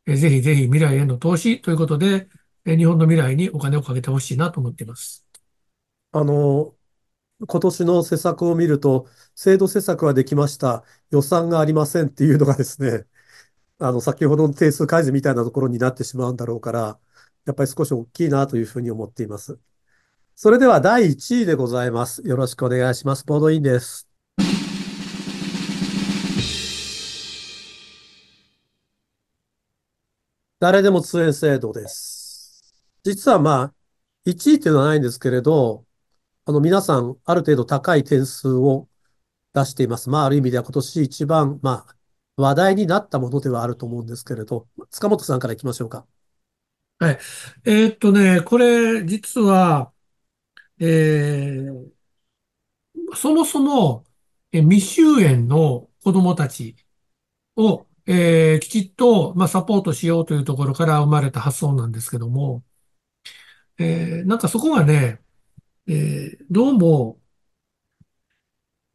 [0.09, 2.29] えーぜひぜひ未来への投資ということで、
[2.65, 5.25] え日本の未来にお金をかけてほしいなと思っています。
[6.11, 6.75] あの、
[7.47, 10.85] 今年の施策を見ると、制度施策はできました。
[11.11, 13.07] 予算がありませんっていうのがですね、
[13.79, 16.99] あの、先ほどの定数改善みたいなところになってしまうんだろうから、
[17.45, 19.59] やっぱり少し大きいなというふうに思っています。
[20.35, 22.23] それでは第1位でございます。
[22.27, 23.25] よろしくお願いします。
[23.25, 24.08] ボードインです。
[30.59, 32.73] 誰でも通園制度です。
[33.03, 33.73] 実はまあ、
[34.25, 35.85] 1位っていうのはないんですけれど、
[36.45, 38.89] あの、皆さん、ある程度高い点数を
[39.53, 40.09] 出しています。
[40.09, 41.95] まあ、ある意味では今年一番、まあ、
[42.37, 46.07] 話題になったものではあると思うんですけれど、塚本さんから行きましょうか。
[46.99, 47.19] はい。
[47.65, 49.93] えーっとね、これ、実は、
[50.79, 51.91] えー
[53.15, 54.05] そもそも、
[54.51, 56.75] え未就園の子供たち
[57.57, 62.63] を、えーきちっと、まあ、サポートしようというところから生まれた発想なんですけども、
[63.79, 65.21] えーなんかそこがね、
[65.87, 67.19] えーどうも、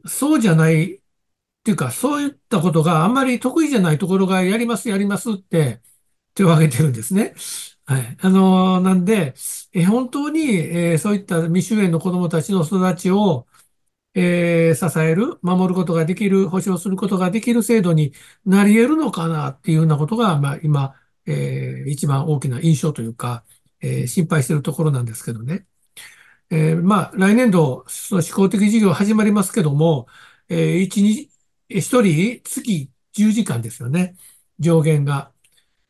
[0.07, 1.01] そうじゃない、っ
[1.65, 5.83] ていうか、そういったことがあんまり得意じゃないところがやります、やりますって
[6.35, 7.35] 手を挙げてるんですね。
[7.87, 8.17] はい。
[8.21, 9.35] あのーなんで、
[9.75, 13.47] えー本当に、えーそういった未就園の子供たちの育ちを、
[14.15, 18.13] えー支える、守ることができる、保障することができる制度に
[18.45, 20.95] なり得るのかなっていうようなことが、まあ、今、
[21.27, 23.45] えー一番大きな印象というか、
[23.81, 25.67] えー心配しているところなんですけどね。
[26.51, 30.07] えーまあ、来年度、その試行的事業始まりますけども、
[30.49, 31.31] えー一日、
[31.69, 34.17] 一人月10時間ですよね。
[34.59, 35.33] 上限が。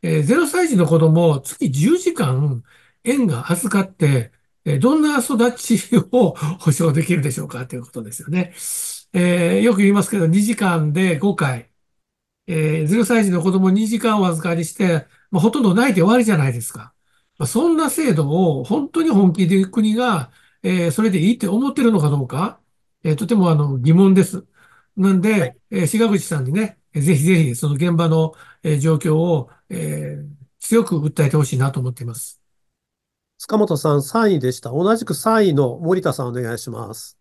[0.02, 2.64] えー0歳児の子供月10時間
[3.04, 4.32] 園が預かって、
[4.64, 5.78] えーどんな育ち
[6.12, 8.52] を保障できるでしょうかということですよね。
[9.12, 11.70] えーよく言いますけど、2時間で5回、
[12.46, 16.94] えー0歳児の子供2時間お預かりして、まあ、ほとんど泣いて終わりじゃないですか。
[17.38, 22.60] まあ、そんな制度を本当に本気で国が、えーそれでいいって思ってるのかどうか、
[23.02, 24.46] えーとてもあの疑問です。
[24.96, 32.43] なんで、えー、志賀口さんにね、えーぜひぜひその現場の、えー状況を、えー強く訴えてほしいなと思っています。
[33.46, 34.70] 塚本さん3位でした。
[34.70, 37.18] 同じく3位の森田さんお願いします。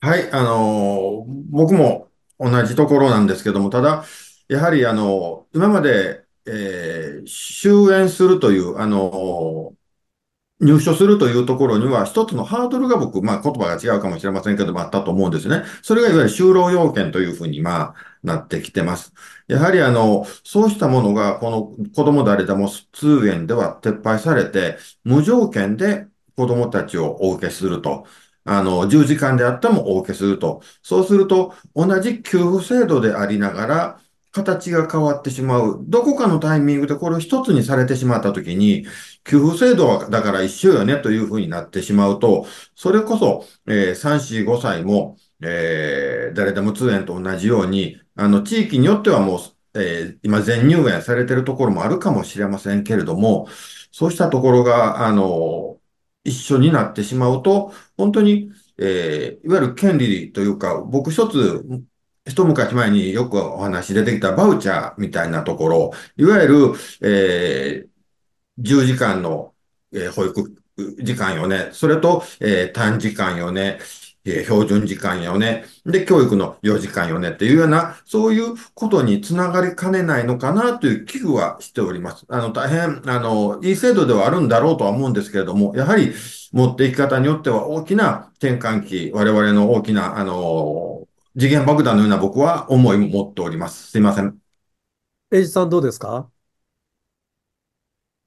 [0.00, 4.04] はい、あの僕も同じところなんですけども、ただ、
[4.48, 9.72] やはり、あの今まで、えー終園するという、あの
[10.60, 15.62] 入所するというところには、一つのハードルが僕、まあ言葉が違うかもしれませんけども、あったと思うんですね。
[15.82, 19.12] それがいわゆる就労要件というふうに、まあ、なってきてます。
[19.48, 21.62] やはり、あの、そうしたものが、この
[21.94, 28.06] 子供誰でも通園では撤廃されて、無条件で子供たちをお受けすると。
[28.44, 30.62] あの、10時間であってもお受けすると。
[30.82, 34.00] そうすると、同じ給付制度でありながら、
[34.32, 35.78] 形が変わってしまう。
[35.88, 38.84] どこかのタイミングでこれを一つにされてしまったときに、
[39.24, 49.40] 給付制度はだから一緒よねというふうになってしまうと、それこそ、えー3、4、5歳も、え誰でも通園と同じように、あの、地域によってはもう、
[49.78, 53.46] え今全入園されているところもあるかもしれませんけれども、
[53.92, 55.78] そうしたところが、あの、
[56.24, 61.62] 一緒になってしまうと、本当に、えいわゆる権利というか、僕一つ、
[62.26, 66.56] 一昔前によくお話出てきたバウチャーみたいなところ、いわゆる、
[67.02, 67.88] えー
[68.58, 69.54] 10時間の、
[69.92, 70.56] えー保育
[71.02, 71.70] 時間よね。
[71.72, 73.78] それと、えー短時間よね。
[74.26, 75.64] え標準時間よね。
[75.84, 82.24] で、教育の4時間よねっていうような、そういうことにつながりかねないのかなという危惧はしております。
[82.28, 86.12] あの、大変、あの、いい制度ではあるんだろうとは思うんですけれども、やはり
[86.52, 91.06] 持っていき方によっては大きな転換期、我々の大きな、あの、
[91.38, 93.90] 次元爆弾のような僕は思いも持っております。
[93.90, 94.38] すいません。
[95.30, 96.30] エイジさんどうですか？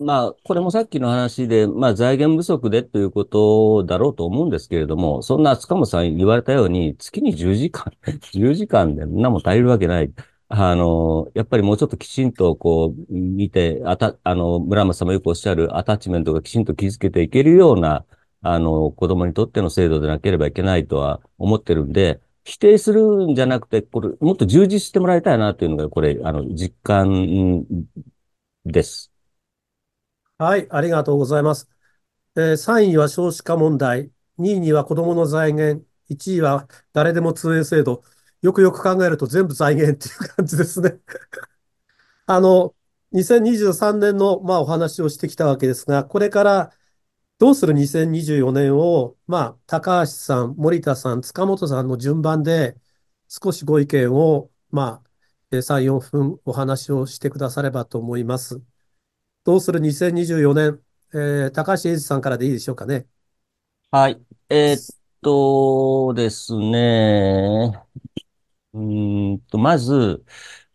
[0.02, 7.92] まあ、これもさっきの話で、まあ、財源不足でということだろうと思うんですけれども、そんな塚本さん言われたように、月に10時間、
[8.32, 10.14] 10時間でみんなも足りるわけない。
[10.48, 18.06] あの、やっぱりもうちょっときちんとこう、見て、あた、あの、村松さんもよくおっしゃるアタッチメントがきちんと築けていけるような、
[18.42, 27.66] あの、子供にとっての制度でなければいけないとは思ってるんで、否定するんじゃなくて、これ、もっと充実してもらいたいなというのが、これ、あの、実感
[28.66, 29.12] です。
[30.42, 31.70] はい、ありがとうございます。
[32.38, 38.04] えー3位は少子化問題、2位には子どもの財源、1位は誰でも通園制度。
[38.42, 41.00] よくよく考えると全部財源っていう感じですね。
[42.26, 42.76] あの、
[43.12, 46.74] 2023年の、まあ、お話をしてきたわけですが、これから
[47.40, 52.78] どうする2024年を、まあ、高橋さん、森田さん、塚本さんの順番で
[53.30, 55.04] 少しご意見を、ま
[55.52, 58.62] あ、3、4分お話をしてくださればと思います。
[59.50, 60.80] どうする？2024年、
[61.14, 63.08] えー高橋英二さんからでいいでしょうかね。
[63.92, 64.22] はい。
[64.50, 67.72] えーっとですね。
[68.74, 68.82] う
[69.36, 70.26] んと、まず、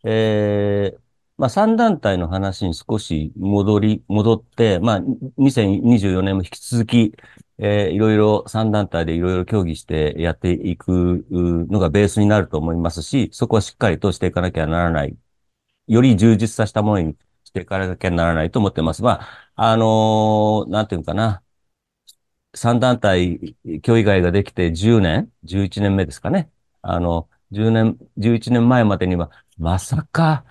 [0.03, 1.01] えー
[1.37, 4.99] まあ、3団体の話に少し戻り、戻って、まあ、
[5.37, 7.13] 2024年も引き続き、
[7.59, 15.17] えーいろいろ3団体でいろいろ協議してやっていくのがベースになると思いますし、そこはしっかりとしていかなきゃならない。
[15.87, 17.17] より充実させたものに
[17.55, 19.01] していかなきゃならないと思ってます。
[19.03, 21.41] まあ、あのーなんていうのかな。
[22.55, 26.51] 3団体協議会ができて10年 ?11 年目ですかね。
[26.81, 30.45] あの、10年、11年前までには、まさか、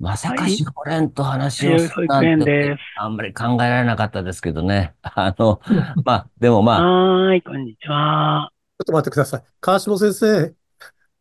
[0.00, 0.62] まさかはい。
[0.62, 2.82] しほれんと話を弥するなんて、です。
[2.94, 4.96] あんまり考えられなかったですけどね。
[5.02, 5.60] あの、
[6.04, 8.50] まあ、でもまあ、はーい、こんにちは。
[8.78, 9.44] ちょっと待ってください。
[9.60, 10.54] 川下先生、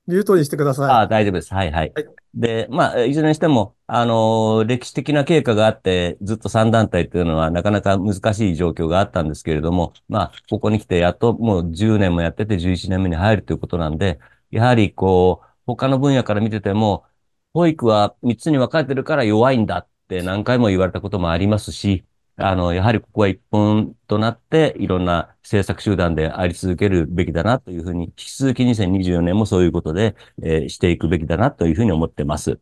[0.08, 0.96] ミュートにしてください。
[0.96, 1.54] ああ、大丈夫です。
[1.54, 1.96] はいはい。
[1.96, 2.21] はい。
[2.34, 14.20] で、まあ、いずれにしても、あの歴史的な経過があって、ずっと3団体というのはなかなか難しい状況があったんですけれども、まあ、ここに来てやっともう10年もやってて11年目に入るということなんで、
[14.50, 17.06] やはりこう、他の分野から見てても、
[17.54, 22.06] 保育は3つに分かれてるから弱いんだって何回も言われたこともありますし、
[22.42, 32.60] あの、やはりここは一本となって、いろんな政策集団であり続けるべきだなというふうに、引き続き2024年もそういうことで、えーしていくべきだなというふうに思ってます。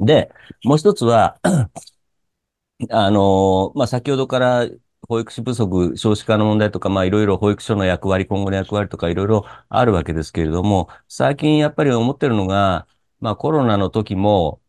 [0.00, 0.30] で、
[0.64, 1.40] もう一つは、
[2.90, 4.68] あのーまあ、先ほどから
[5.08, 12.86] 保育士不足、少子化の問題とか、まあ、いろいろ保育所の役割、今後の役割とかいろいろあるわけですけれども、最近やっぱり思ってるのが、
[13.20, 14.60] まあ、コロナの時も、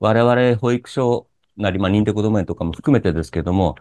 [0.00, 3.76] 我々保育所なり、まあ、認定こども園とかも含めてですけども、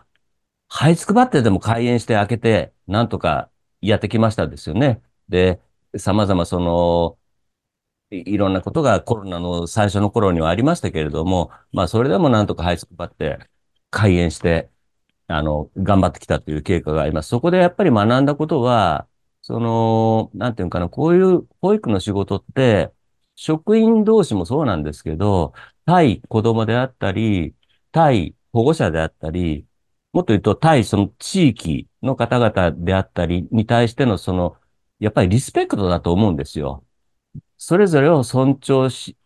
[0.70, 3.50] 這いつくばってでも開園して開けて、なんとか
[3.82, 5.02] やってきましたですよね。
[5.30, 5.62] で、
[5.98, 7.18] 様々その、
[8.12, 13.40] いろんなことがコロナの最初の頃にはありましたけれ這も、まあそれでもなんとか這いつくばって
[13.90, 14.70] 開園して、
[15.28, 17.30] あの、頑張ってきたという経過があります。
[17.30, 19.08] そこでやっぱり学んだことは、
[19.42, 22.92] その、なんていうかな、こういう保育の仕事って、
[23.36, 25.54] 職員同士もそうなんですけど、
[25.86, 27.56] 対子供であったり、
[27.94, 29.68] 対保護者であったり、
[30.14, 34.58] もっと言うと対その地域の方々であったりに対してのその、
[35.00, 36.86] やっぱりリスペクトだと思うんですよ。
[37.58, 39.18] それぞれを尊重し、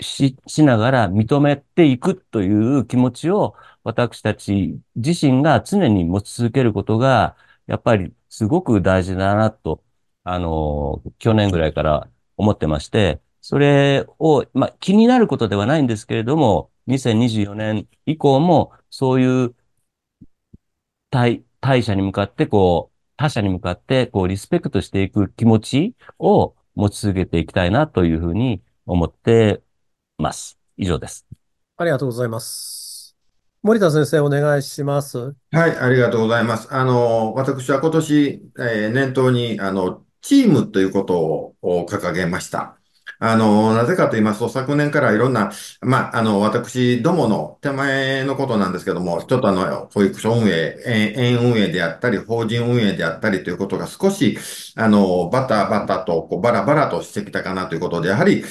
[0.00, 3.54] し、しながら認めていくという気持ちを
[3.84, 7.36] 私たち自身が常に持ち続けることが、
[7.66, 9.82] やっぱりすごく大事だなと、
[10.24, 19.54] あの、去年ぐらいから思ってまして、それを、まあ、気になることではないんですけれども、2024年以降もそういう
[21.10, 29.62] 対、対者に向かって、こう、他者に向かって、こう、リスペクトしていく気持ちを持ち続けていきたいなというふうに思って
[30.18, 30.58] ます。
[30.76, 31.26] 以上です。
[31.76, 33.16] ありがとうございます。
[33.62, 35.34] 森田先生、お願いします。
[35.50, 36.72] はい、ありがとうございます。
[36.72, 42.78] あの、私は今年、えー念頭に、あの、チームということをを掲げました。
[43.18, 45.50] あの、なぜかと言いますと、昨年からいろんな、
[45.80, 50.76] まあ、あの、私どもの手前のことなんですけども、ちょっとあの、保育所運営、
[51.16, 54.38] 園運営であったり、法人運営であったりということが少し、
[54.76, 58.44] あの、バタバタと、こう、バラバラとしてきたかなということで、やはり、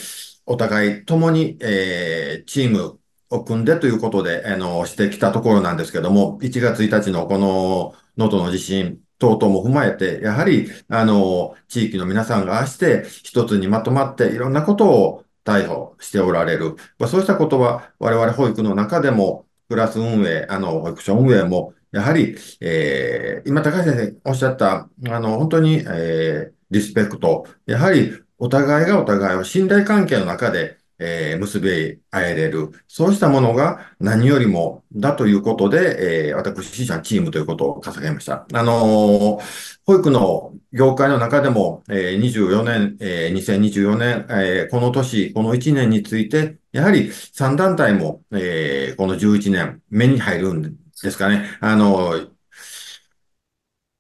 [0.46, 3.00] お互い共に、えーチーム
[3.30, 16.76] を組んでということで、あの、してきたところなんですけども、1月1日のこの能登の地震等々も踏まえて、やはり、あの、地域の皆さんがああして一つにまとまっていろんなことを逮捕しておられる。
[17.00, 27.46] まあそうしたことは我々保育の中でも、クラス運営、あの、保育所運営も、やはり、えー今高橋先生おっしゃった、あの、本当に、えーリスペクト。
[27.68, 32.72] やはり、お互いがお互いを信頼関係の中で、えー結び合えれる。
[32.88, 38.46] そうしたものが何よりもだということで、えー私自身はチームということを掲げました。
[38.54, 50.62] あのー保育の業界の中でも、えー24年、えー2024年、えーこの年、この1年について、やはり3団体も、えーこの11年、目に入るん
[51.04, 51.46] ですかね。
[51.62, 52.36] あのー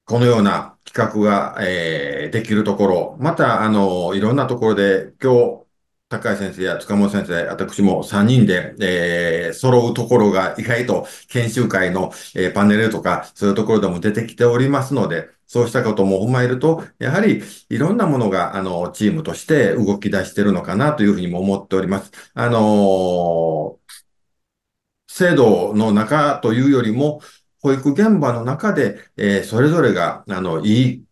[0.05, 5.64] このような企画が、えーできるところ、また、あの、いろんなところで、今日、
[6.07, 22.11] 高橋先生や塚本先生、私も3人で、えー、揃うところが意外と研修会の、えー、パネルとか、そういうところでも出てきておりますので、そうしたことも踏まえると、やはりいろんなものが、あの、チームとして動き出してるのかなというふうにも思っております。
[22.35, 23.95] あのー、
[25.07, 27.21] 制度の中というよりも、
[27.61, 31.05] 保育現場の中で、えー、それぞれが、あの、いい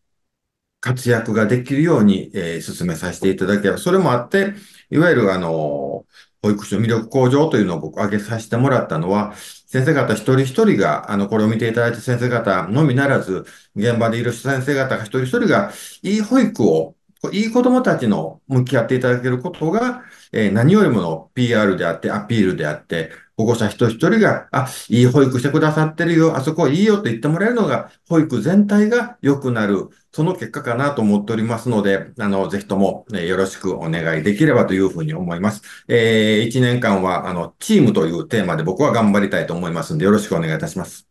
[0.83, 4.53] 活躍ができるように、えー、進めさせていただければ、それもあって、
[4.93, 6.05] いわゆる、あの、
[6.41, 9.33] 保育士の魅力向上というのを僕挙げさせてもらったのは、
[9.67, 15.71] 先生方一人一人が、あの、これを見ていただいた先生方のみならず、現場でいる先生方が一人一人が、
[16.03, 16.95] いい保育を、
[17.31, 35.63] いい子供たちの向き合っていただけることが、えー、何よりもの PR であって、アピールであって、保護者一人一人が、あ、いい保育してくださってるよ、あそこいいよと言ってもらえるのが、保育全体が良くなる、その結果かなと思っておりますので、あの、ぜひとも、ね、よろしくお願いできればというふうに思います。
[35.87, 41.07] えー、1年間は、あの、チームというテーマで僕は頑張りたいと思いますので、よろしくお願いいたします。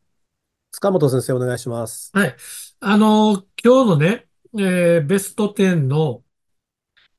[0.70, 2.12] 塚本先生、お願いします。
[2.14, 2.36] はい。
[2.78, 4.26] あの、今日のね、
[4.56, 6.22] えー、ベスト10の、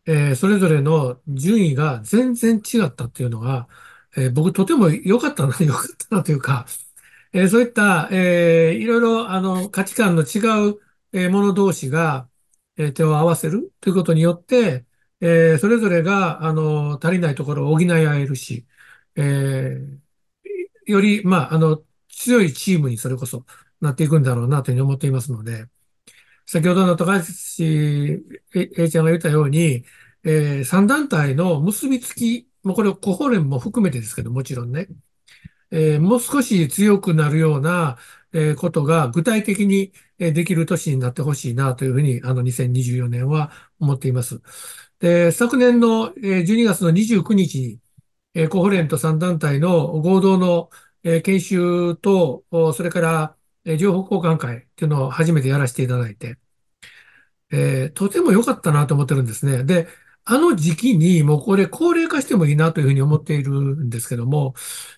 [0.05, 3.67] えー、それぞれの順位が全然違ったっていうのが、
[4.15, 6.65] えー、僕とても良かったな、 良かったなというか、
[7.34, 10.79] えー、そういった、えー、いろいろあの価値観の違う、
[11.14, 12.30] えー、もの同士が、
[12.78, 14.86] えー、手を合わせるということによって、
[15.22, 18.66] えー、それぞれがあの足りないところを補い合えるし、
[19.16, 23.45] えー、より、まあ、あの強いチームにそれこそ
[23.82, 25.66] なっていくんだろうなというふうに思っていますので、
[26.45, 27.24] 先ほどの高橋
[28.53, 29.86] A ちゃんが言ったように、
[30.24, 34.88] えー、3団体の結びつきもうこれ、コホレンも含めてですけど、もちろんね、
[35.72, 37.97] えー、もう少し強くなるような、
[38.34, 44.41] え、ことが具体的にできる年になってほしいなというふうに、あの、2024年は思っています。
[44.99, 47.79] で、昨年の12月の29日に、
[48.34, 50.69] え、コホレンと3団体の合同の、
[51.03, 56.38] え、研修と、それから、え、情報交換会っていうのを初めてやらせていただいて、
[57.51, 59.63] えー、とても良かったなと思ってるんですね。
[59.63, 59.88] で、
[60.25, 64.53] あの時期にもうこれ高齢化してもいいなというふうに思っているんですけども、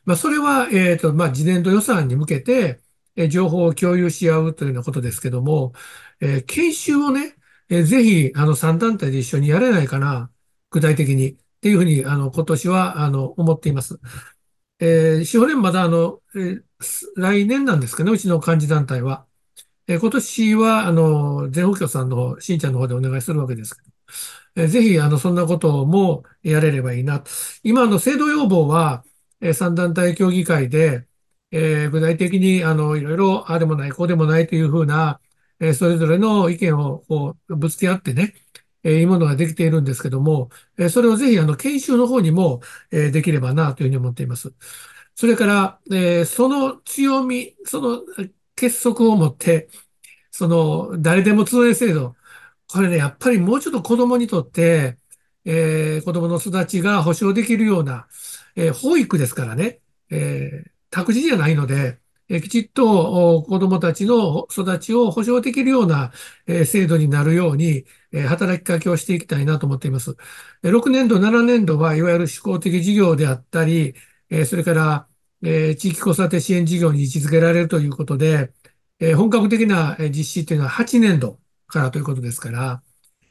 [0.05, 2.81] まあ、それは、えっと、まあ、次年度予算に向けて、
[3.15, 5.73] え情報を共有し合うというようなことですけども、
[6.19, 7.35] え、研修をね、
[7.69, 10.31] え、ぜひ、あの、3団体で一緒にやれないかな、
[10.69, 11.31] 具体的に。
[11.31, 13.99] っていうふうに、あの、今年は、あの、思っています。
[14.79, 16.63] えー、司法連まだ、あの、えー、
[17.15, 19.25] 来年なんですかね、うちの幹事団体は。
[19.87, 23.91] えー、今年は、あの、全保協さんの、しんちゃんの方でお願いするわけですけど、
[24.55, 27.23] えぜひ、あの、そんなこともやれればいいな。
[27.63, 29.05] 今の制度要望は、
[29.41, 31.07] え3団体協議会で、
[31.55, 35.21] えー、具体的に、あの、いろいろ、ああでもない、こうでもないというふうな、
[35.59, 38.35] えー、それぞれの意見を、こう、ぶつけ合ってね、
[38.83, 44.53] えー、いいものができているんですけども、えそれをぜひ、あの、研修の方にも、えできればな、というふうに思っています。
[45.15, 48.03] それから、えその強み、その
[48.55, 49.69] 結束を持って、
[50.31, 52.15] その、誰でも通園制度、
[52.67, 54.97] これね、やっぱりもうちょっと子供にとって、
[55.45, 58.07] えー、子供の育ちが保障できるような、
[58.55, 66.11] えー、保育ですからね、えー、託児じゃないので、え、きちっと子供たちの育ちを保障できるような、
[66.47, 70.15] え、制度になるように、え、働きかけをしていきたいなと思っています。
[70.61, 73.93] 6年度、7年度はいわゆる思考的事業であったり、
[74.29, 75.07] え、それから、
[75.43, 78.53] え、地域子育て支援事業に位置づけられるということで、
[78.99, 82.83] え、本格的な実施というのは8年度、からということですから、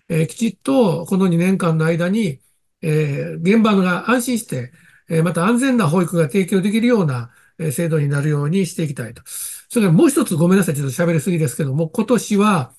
[0.08, 2.40] え、きちっとこの2年間の間に、
[2.82, 4.72] え、現場が安心して、
[5.08, 9.22] え、また安全な保育が提供できるような、制度になるようにしていきたいと。
[9.26, 12.74] それからもう一つごめんなさい、ちょっと喋りすぎですけども、今年は、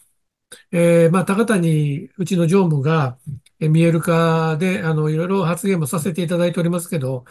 [0.71, 3.17] えー、まあ、高谷、うちの常務が、
[3.59, 7.25] え、見える化で、あの、いろいろ発言もさせていただいておりますけど、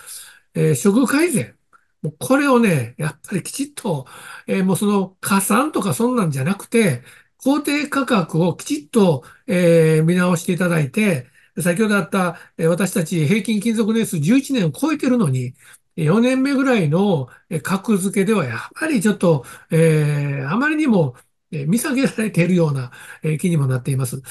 [0.54, 1.56] えー、処遇改善。
[2.02, 4.06] もうこれをね、やっぱりきちっと、
[4.46, 7.02] えー、もうその加算とかそんなんじゃなくて、
[7.38, 11.28] 公定価格をきちっと、え、見直していただいて、
[11.60, 15.54] 先ほどあった、え、私たち平均勤続年数11年を超えてるのに、
[15.96, 17.28] 4年目ぐらいの
[17.62, 21.14] 格付けではやっぱりちょっと、えー、あまりにも
[21.50, 22.90] 見下げられているような
[23.38, 24.22] 気にもなっています。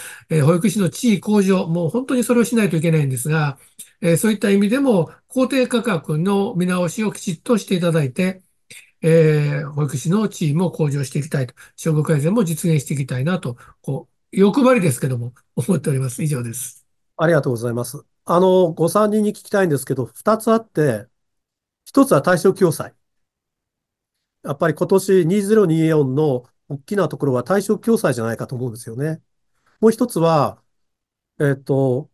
[0.46, 3.58] 保育士の地位向上、もう本当にそれをしないといけないんですが、
[4.18, 8.42] そういった意味でも公定価格の見直しをきちっとしていただいて、
[9.02, 16.24] えー、保育士のチームを向上していきたいと、処遇改善も実現していきたいなと、こう、欲張りですけども、思っております。
[16.24, 16.86] 以上です。
[17.18, 18.04] ありがとうございます。
[18.26, 21.08] あの、ご参人に聞きたいんですけど、二つあって、
[21.94, 22.96] 一つは対象共済。
[24.44, 29.22] やっぱり今年2024の大きなところは対象共済じゃないかと思うんですよね。
[29.80, 30.60] もう一つは、
[31.40, 32.10] えっと、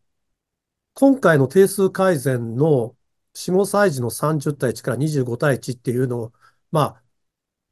[0.93, 2.97] 今回の定数改善の
[3.33, 6.33] 4、5歳児の30対1から25対1っていうのを、
[6.71, 7.03] まあ、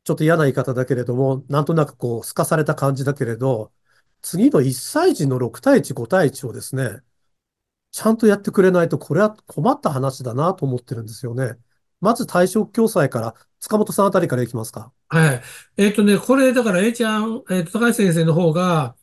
[0.06, 3.74] ちょっと嫌な言い方だけれども、なんとなくこう、透かされた感じだけれど、
[4.22, 7.02] 次の1歳児の6対1、5対1をですね、
[7.92, 11.58] ちゃんとやってくれないと、これは困った話だなと思ってるんですよね。
[12.02, 14.92] まず対象共済から、塚本さんあたりからいきますか。
[15.10, 15.42] はい。
[15.78, 18.96] えっとね、これ、だから A ちゃん、えっと、高橋先生の方が、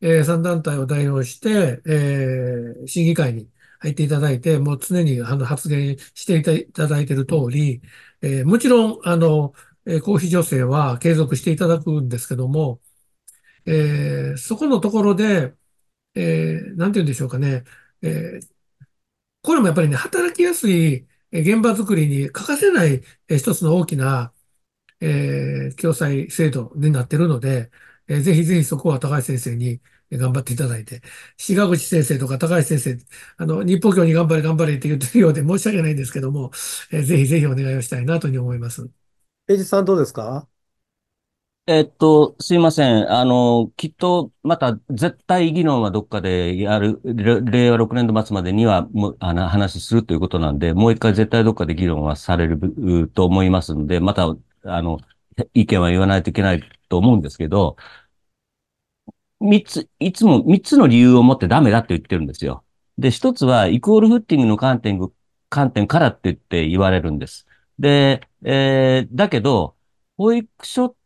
[0.00, 7.80] えー、3団体を代表して、えー、審議会に入っていただいて、もう常にあの発言していただいている通り、
[8.20, 9.54] えー、もちろん、あの、
[9.86, 12.80] えー、公費助成は継続していただくんですけども、
[13.66, 15.54] えー、そこのところで、
[16.14, 17.64] えー、なんて言うんでしょうかね、
[18.02, 18.46] えー、
[19.42, 21.06] これもやっぱりね、働きやすい
[21.40, 24.32] 現場づくりに欠かせない一つの大きな、
[25.00, 27.70] えー、共済制度になっているので、
[28.08, 29.80] えー、ぜひぜひそこは高橋先生に
[30.12, 31.02] 頑張っていただいて、
[31.36, 32.98] 志賀口先生とか高橋先生、
[33.38, 36.50] あの、日報教に頑張れ頑張れって言ってるようで申し訳ないんですけども、
[36.92, 38.88] えー、ぜひぜひお願いをしたいなというふうに思います。
[39.48, 40.48] エイジさんどうですか？
[41.66, 43.10] えっと、すいません。
[43.10, 54.98] あの、きっと、また、絶対議論はどっかでやる、令和6年度末までには、もあの、話するということなんで、もう一回絶対どっかで議論はされると思いますので、また、あの、
[55.54, 57.76] 意見は言わないといけないと思うんですけど、
[59.40, 62.64] 三つ、いつも三つの理由を持ってダメだって言ってるんですよ。
[62.98, 65.00] で、一つは、イコールフッティングの観点、
[65.48, 67.46] 観点からって言って言われるんです。
[67.78, 69.76] で、えー、だけど、
[70.16, 71.03] 保育所って、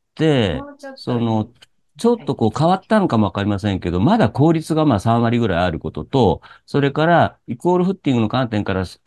[0.96, 1.52] その、
[1.98, 8.98] ちょっとこう変わったのかもわかりませんけど、まだ効率がまあ3割ぐらいあることと、それからイコールフッティングの観点からし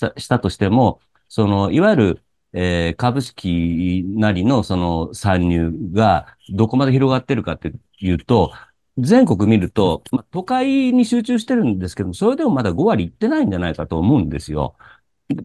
[0.00, 8.52] たしたとしても、その、いわゆる、えー、株式なりのその参入がどこまで広がってるかっていうと、
[8.98, 14.76] 全国見ると、まあ、都会に集中してるんですけど、それでもまだ5割いってないんじゃないかと思うんですよ。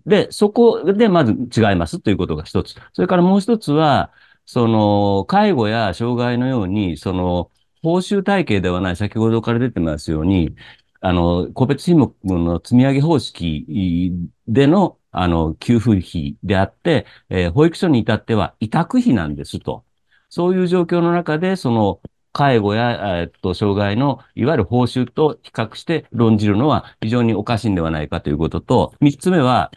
[0.05, 2.75] で、そこでまず違いますということが一つ。
[2.93, 4.11] それからもう一つは、
[4.45, 10.55] その、介護や障害のように、その、報酬体系ではない、先ほどから出てますように、
[11.01, 19.85] あの、個別品目の積み上げ方式での、あの、給付費であって、えー、保育所に至っては委託費なんですと。
[20.29, 22.01] そういう状況の中で、その、
[22.33, 29.71] 介護や、えっと、障害の、いわゆる報酬と比較して論じるのは非常におかしいんではないかということと、三つ目は、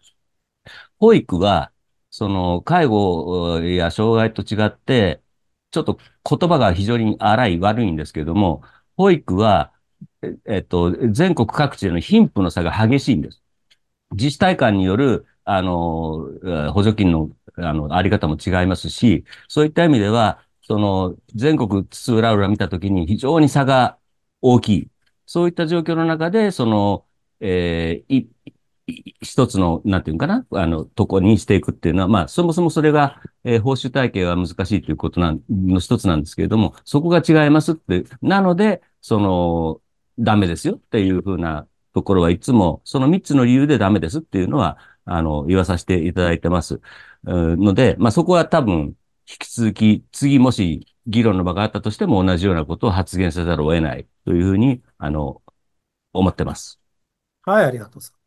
[0.99, 1.71] 保育は、
[2.19, 5.23] その、介護や障害と違って、
[5.71, 5.99] ちょっと
[6.29, 8.62] 言葉が非常に荒い、悪いんですけども、
[8.97, 9.73] 保育は、
[10.47, 13.43] えっと、全国各地での貧富の差が激しいんです。
[14.12, 16.27] 自治体間による、あの、
[16.73, 23.99] 補助金の、あの、あり方も違いますし、そういった意味では、その、全国津々浦々見たときに非常に差が
[24.41, 24.91] 大きい。
[25.27, 27.07] そういった状況の中で、その、
[27.41, 28.27] えー、
[29.20, 39.80] 一つの、なんていうかな、あの、とこにしていくっていうのは、まあ、そもそもそれが、えー、報酬体系は難しいということなん、の一つなんですけれども、そこが違いますって、なので、その、
[40.18, 46.80] ダメですよっていうふうなところはいつも、その三つの理由でダメですっていうのは、あの、言わさせていただいてます。
[47.24, 48.97] ので、まあ、そこは多分、
[49.30, 55.43] 引き続き、次もし議論の場があったとしても同じようなことを発言せざるを得ないというふうに、あの、
[56.12, 56.80] 思ってます。
[57.45, 58.18] はい、ありがとうございます。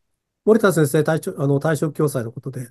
[0.45, 2.69] 森田先生、対象、あの、対象共済のことで。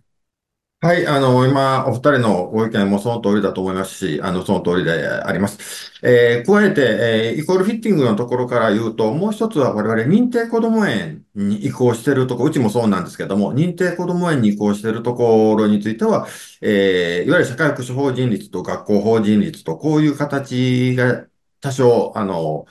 [0.83, 5.93] はい、あの、今、お二人のご意見もその通りだと思いますし、あの、その通りであります。
[6.03, 16.27] えー、加えて、えー、イコールフィッティングのところから言うと、もう一つは我々認定こども園に移行しているところ、うちもそうなんですけども、認定こども園に移行しているところについては、
[16.63, 21.27] えー、いわゆる社会福祉法人率と学校法人率と、こういう形が
[21.61, 22.65] 多少、あの、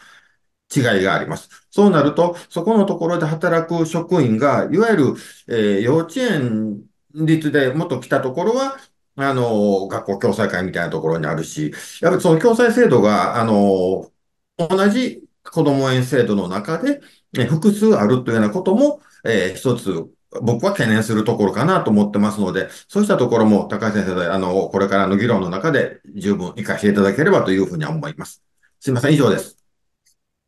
[0.76, 1.59] 違いがあります。
[1.72, 5.14] そうなると、そこのところで働く職員が、いわゆる、
[5.48, 6.82] えー、幼稚園
[7.14, 8.78] 率でもっと来たところは、
[9.16, 14.12] あの、学校共済会みたいなところにあるし、やっぱりその共済制度が、あの、
[14.58, 17.02] 同じ子ども園制度の中で、
[17.34, 19.94] ね、複数あるというようなことも、えー、一つ、
[20.42, 28.44] 僕は懸念するところかなと思ってますので、そうしたところも高橋先生、あの、これからの議論の中で十分活かしていただければというふうに思います。
[28.80, 29.59] すいません、以上です。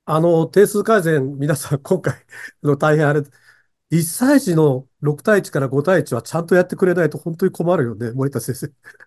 [0.06, 2.26] あの、定数改善、皆さん 今回
[2.64, 3.22] の大変あれ、
[3.92, 8.72] 1歳児の6対1から5対1はちゃんとやってくれないと本当に困るよね、森田先生。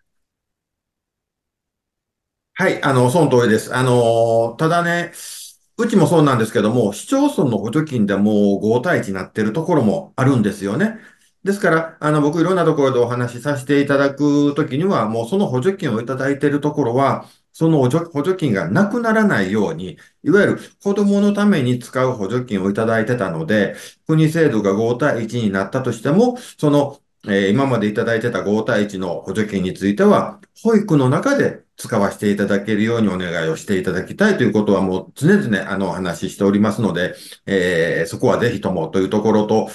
[2.54, 3.74] はい、あの、その通りです。
[3.74, 5.12] あの、ただね、
[5.76, 10.98] うちもそうなんですけども、市町村の補助金でもう5対1になってるところもあるんですよね。
[11.42, 23.76] ですから、あの、僕いろんなところでお話しさせていただくときには、もうその補助金をいただいているところは、その補助金がなくならないように、いわゆる子供のために使う補助金をいただいてたので、
[24.06, 37.14] 国制度が5対1になったとしても、その、えー今までいただいてた5対1の補助金については、保育の中で使わせていただけるようにお願いをしていただきたいということはもう常々あのお話ししておりますので、
[37.46, 39.68] えーそこはぜひともというところと、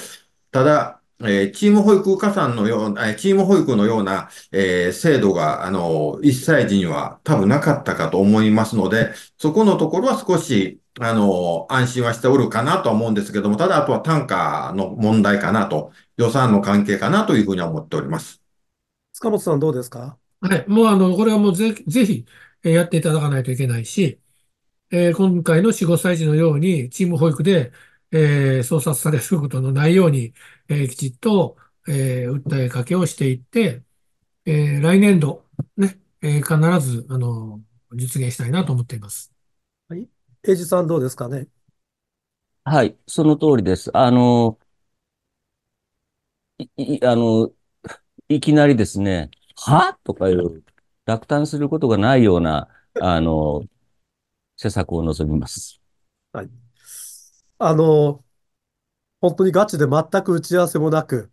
[0.51, 18.41] ただ、えーチーム保育加算のような、えーチーム保育のような、えー制度が、あの、1歳児には多分なかったかと思いますので、そこのところは少し、あの、安心はしておるかなとは思うんですけども、ただあとは単価の問題かなと、予算の関係かなというふうには思っております。
[19.13, 20.17] 塚本さんどうですか？
[20.41, 20.67] はい。
[20.67, 22.25] もうあの、これはもうぜ、ぜひ、
[22.63, 24.19] えーやっていただかないといけないし、
[24.91, 27.71] えー今回の4、5歳児のように、チーム保育で、
[28.11, 30.33] えー操作されることのないように、
[30.67, 31.57] えーきちっと、
[31.87, 33.83] えー訴えかけをしていって、
[34.45, 35.45] えー来年度、
[35.77, 37.61] ね、えー必ず、あの、
[37.93, 39.33] 実現したいなと思っています。
[40.47, 41.47] エイジさんどうですかね？
[42.63, 43.89] はい、その通りです。
[43.97, 44.59] あの、
[46.77, 47.51] い、いあの、
[48.27, 50.63] いきなりですね、はとかいう
[51.05, 52.69] 落胆することがないような、
[53.01, 53.63] あの、
[54.57, 55.81] 施策を望みます。
[56.31, 56.49] はい。
[57.59, 58.25] あの、
[59.21, 61.31] 本当にガチで全く打ち合わせもなく、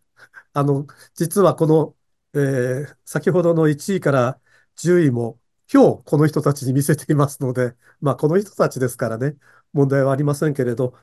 [0.54, 1.96] あの、実はこの、
[2.34, 4.40] えー先ほどの1位から
[4.76, 5.40] 10位も
[5.72, 9.36] 今日この人たちに見せていますので、まあこの人たちですからね、
[9.72, 10.94] 問題はありませんけれど、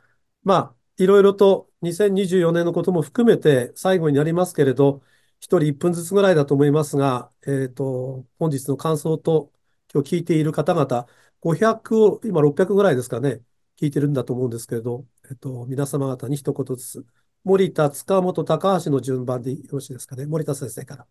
[0.43, 5.03] まあいろいろと2024年のことも含めて最後になりますけれど、
[5.39, 9.51] 一人1分ずつぐらいだと思いますが、えっと、本日の感想と
[9.93, 11.07] 今日聞いている方々、
[11.41, 13.41] 500を、今600ぐらいですかね、
[13.77, 17.05] 聞いてるんだと思うんですけれど、えっと、皆様方に一言ずつ、
[17.43, 20.25] 森田、塚本、高橋の順番でよろしいですかね？
[20.27, 21.07] 森田先生から。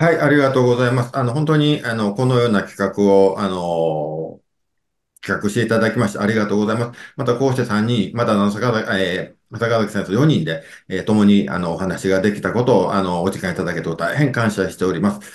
[0.00, 1.16] はい、ありがとうございます。
[1.18, 4.40] あの、本当に、あの、このような企画を、あの、
[5.22, 7.00] 企画していただきましてありがとうございます。
[7.16, 15.30] またこうして3人、またあの、坂崎、えー、坂崎先生4人で、えー共に、あの、お話ができたことを、あの、お時間いただけて大変感謝しております。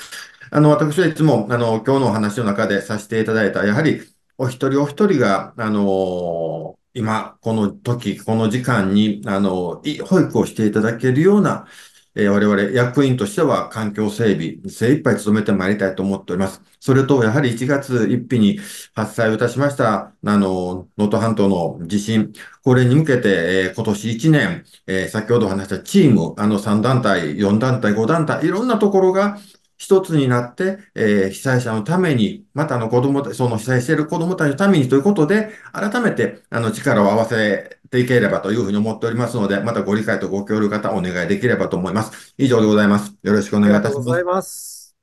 [0.51, 4.01] あの、私はいつも、あの、今日のお話の中でさせていただいた、やはり、
[4.37, 11.67] お一人お一人が、あの今、この時、この時間に、あの、保育をしていただけるような、
[12.15, 16.61] えー我々役員としては環境整備、精一杯努めてまいりたいと思っております。
[16.79, 18.59] それと、やはり1月1日に
[18.93, 22.31] 発災をいたしました、あの、能登半島の地震、
[22.63, 23.29] これに向けて、
[23.69, 29.39] えー今年1年、えー先ほど話したチーム、あの3団体、4団体、5団体、いろんなところが
[29.85, 42.33] 一つになって、えー被災者のために、またあの子供た、その被災している子供たちのためにということで、改めて、あの、力を合わせていければというふうに思っておりますので、またご理解とご協力方お願いできればと思います。
[42.37, 43.15] 以上でございます。
[43.23, 44.23] よろしくおあり願いいたしますがとうござい。
[44.23, 44.95] ます。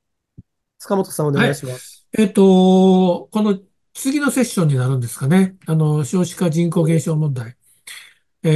[0.79, 2.07] 塚本さんお願いします。
[2.13, 3.59] えっと、この
[3.93, 5.57] 次のセッションになるんですかね。
[5.65, 7.57] あの、少子化人口減少問題。
[8.43, 8.49] え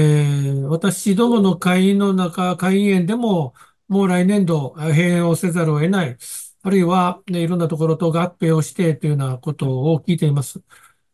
[0.53, 3.53] ー私どもの会員の中、会員園でも、
[3.87, 6.17] もう来年度、閉園をせざるを得ない。
[6.63, 10.63] あるいは、ね、いろんなところと合併をしてというようなことを聞いています。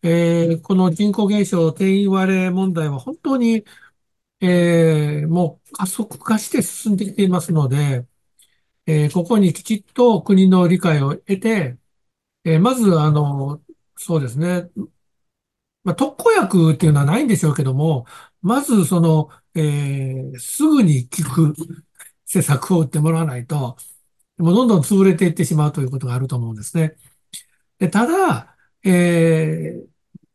[0.04, 3.66] えーこの人口減少、定員割れ問題は本当に、
[4.42, 8.08] えーもう加速化して進んできていますので、
[8.88, 11.78] えーここにきちっと国の理解を得て、
[12.46, 13.64] えーまず、あの、
[13.98, 14.70] そうですね。
[15.84, 18.06] まあ、特効薬っていうのはないんでしょうけども、
[18.42, 21.54] まず、その、えーすぐに効く
[22.32, 23.78] 施策を打ってもらわないと、
[24.38, 26.96] もうどんどん潰れていってしまうということがあると思うんですね。
[27.80, 29.92] で、ただ、えー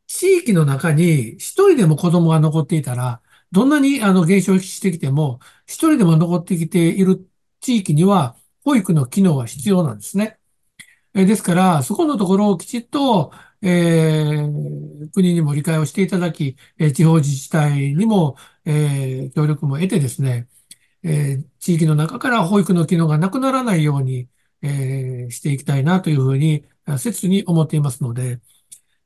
[0.08, 3.22] 地域の中に一人でも子供が残っていたら、
[3.52, 7.28] どんなにあの減少してきても、一人でも残ってきている
[7.60, 10.38] 地域には、保育の機能は必要なんですね。
[11.14, 13.32] えですから、そこのところをきちっと、
[13.62, 20.48] えー国にも理解をしていただき、えー地方自治体にも、えー協力も得てですね、
[21.06, 24.28] えー地域の中から保育の機能がなくならないように、
[24.62, 28.40] えーしていきたいなというふうに、あ切に思っていますので、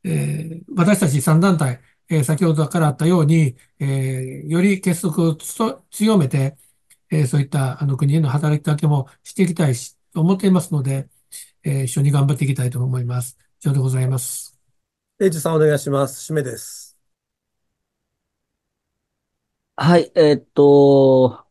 [0.04, 6.56] えー私たち3団体、えー先ほどからあったように、えーより結束をつと強めて、
[7.10, 11.08] えーそういったあの国への働きかけもしていきたいし、と思っていますので、
[11.64, 13.38] えー一緒に頑張っていきたいと思います。
[13.62, 14.58] 以上でございます。
[15.20, 16.32] エイジさんお願いします。
[16.32, 16.98] 締めです。
[19.76, 21.46] はい、えーっと、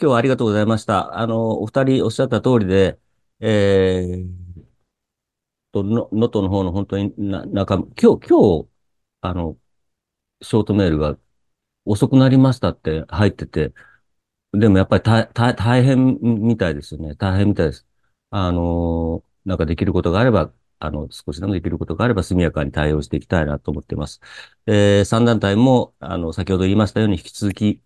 [0.00, 1.18] 今日はありがとうございました。
[1.18, 2.98] あの、お二人おっしゃった通りで、
[3.40, 4.64] えー
[5.72, 8.68] と、の、能登の方の本当にな、なんか、今日、今日、
[9.22, 9.58] あの、
[10.42, 11.18] ショートメールが
[11.86, 13.74] 遅くなりましたって入ってて、
[14.52, 17.16] でもやっぱり大、大、大変みたいですよね。
[17.16, 17.86] 大変みたいです。
[18.30, 24.20] あの、なんかできることがあればあの、少しでもできることがあれば速やかに対応していきたいなと思っています。
[24.66, 27.80] えー、3団体も、あの、先ほど言いましたように引き続き、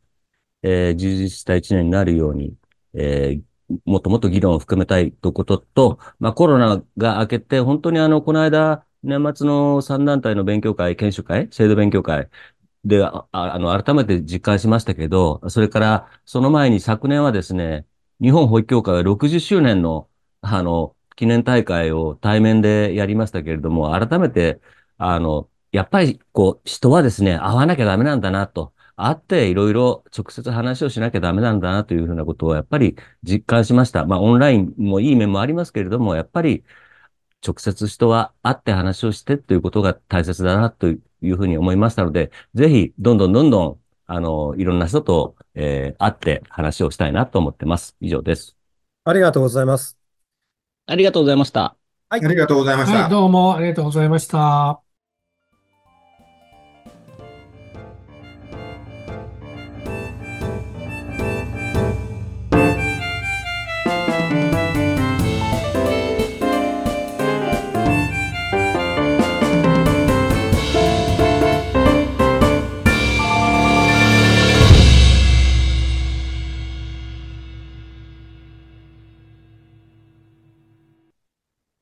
[0.62, 2.56] えー、充実した1年になるように、
[2.94, 12.28] えー、もっともっと議論を含めたいということと、まあコロナが明けて、本当にあの、この間、年末の3団体の勉強会、研修会、制度勉強会
[12.84, 17.86] で、ああの、改めて実感しましたけど、それから、その前に昨年はですね、
[18.20, 20.08] 日本保育協会が60周年の、
[20.40, 24.60] あの、記念大会を対面でやりましたけれども、改めて、
[24.96, 28.72] あの、やっぱり、こう、人はですね、会わなきゃダメなんだなと。
[29.06, 34.04] 会っていろいろ直接話をしなきゃダメなんだなというふうなことをやっぱり実感しました。
[34.06, 36.64] まあオンラインもいい面もありますけれども、やっぱり
[37.46, 43.80] 直接人は会って話をしてということが大切だなというふうに思いましたので、ぜひどんどんどんどん
[44.10, 47.94] あの、いろんな人と、えー、会って話をしたいなと思ってます。
[48.00, 48.56] 以上です。
[49.04, 49.98] ありがとうございます。
[50.86, 51.76] ありがとうございました。
[52.08, 52.24] はい。
[52.24, 53.02] ありがとうございました。
[53.02, 54.87] はい、どうもありがとうございました。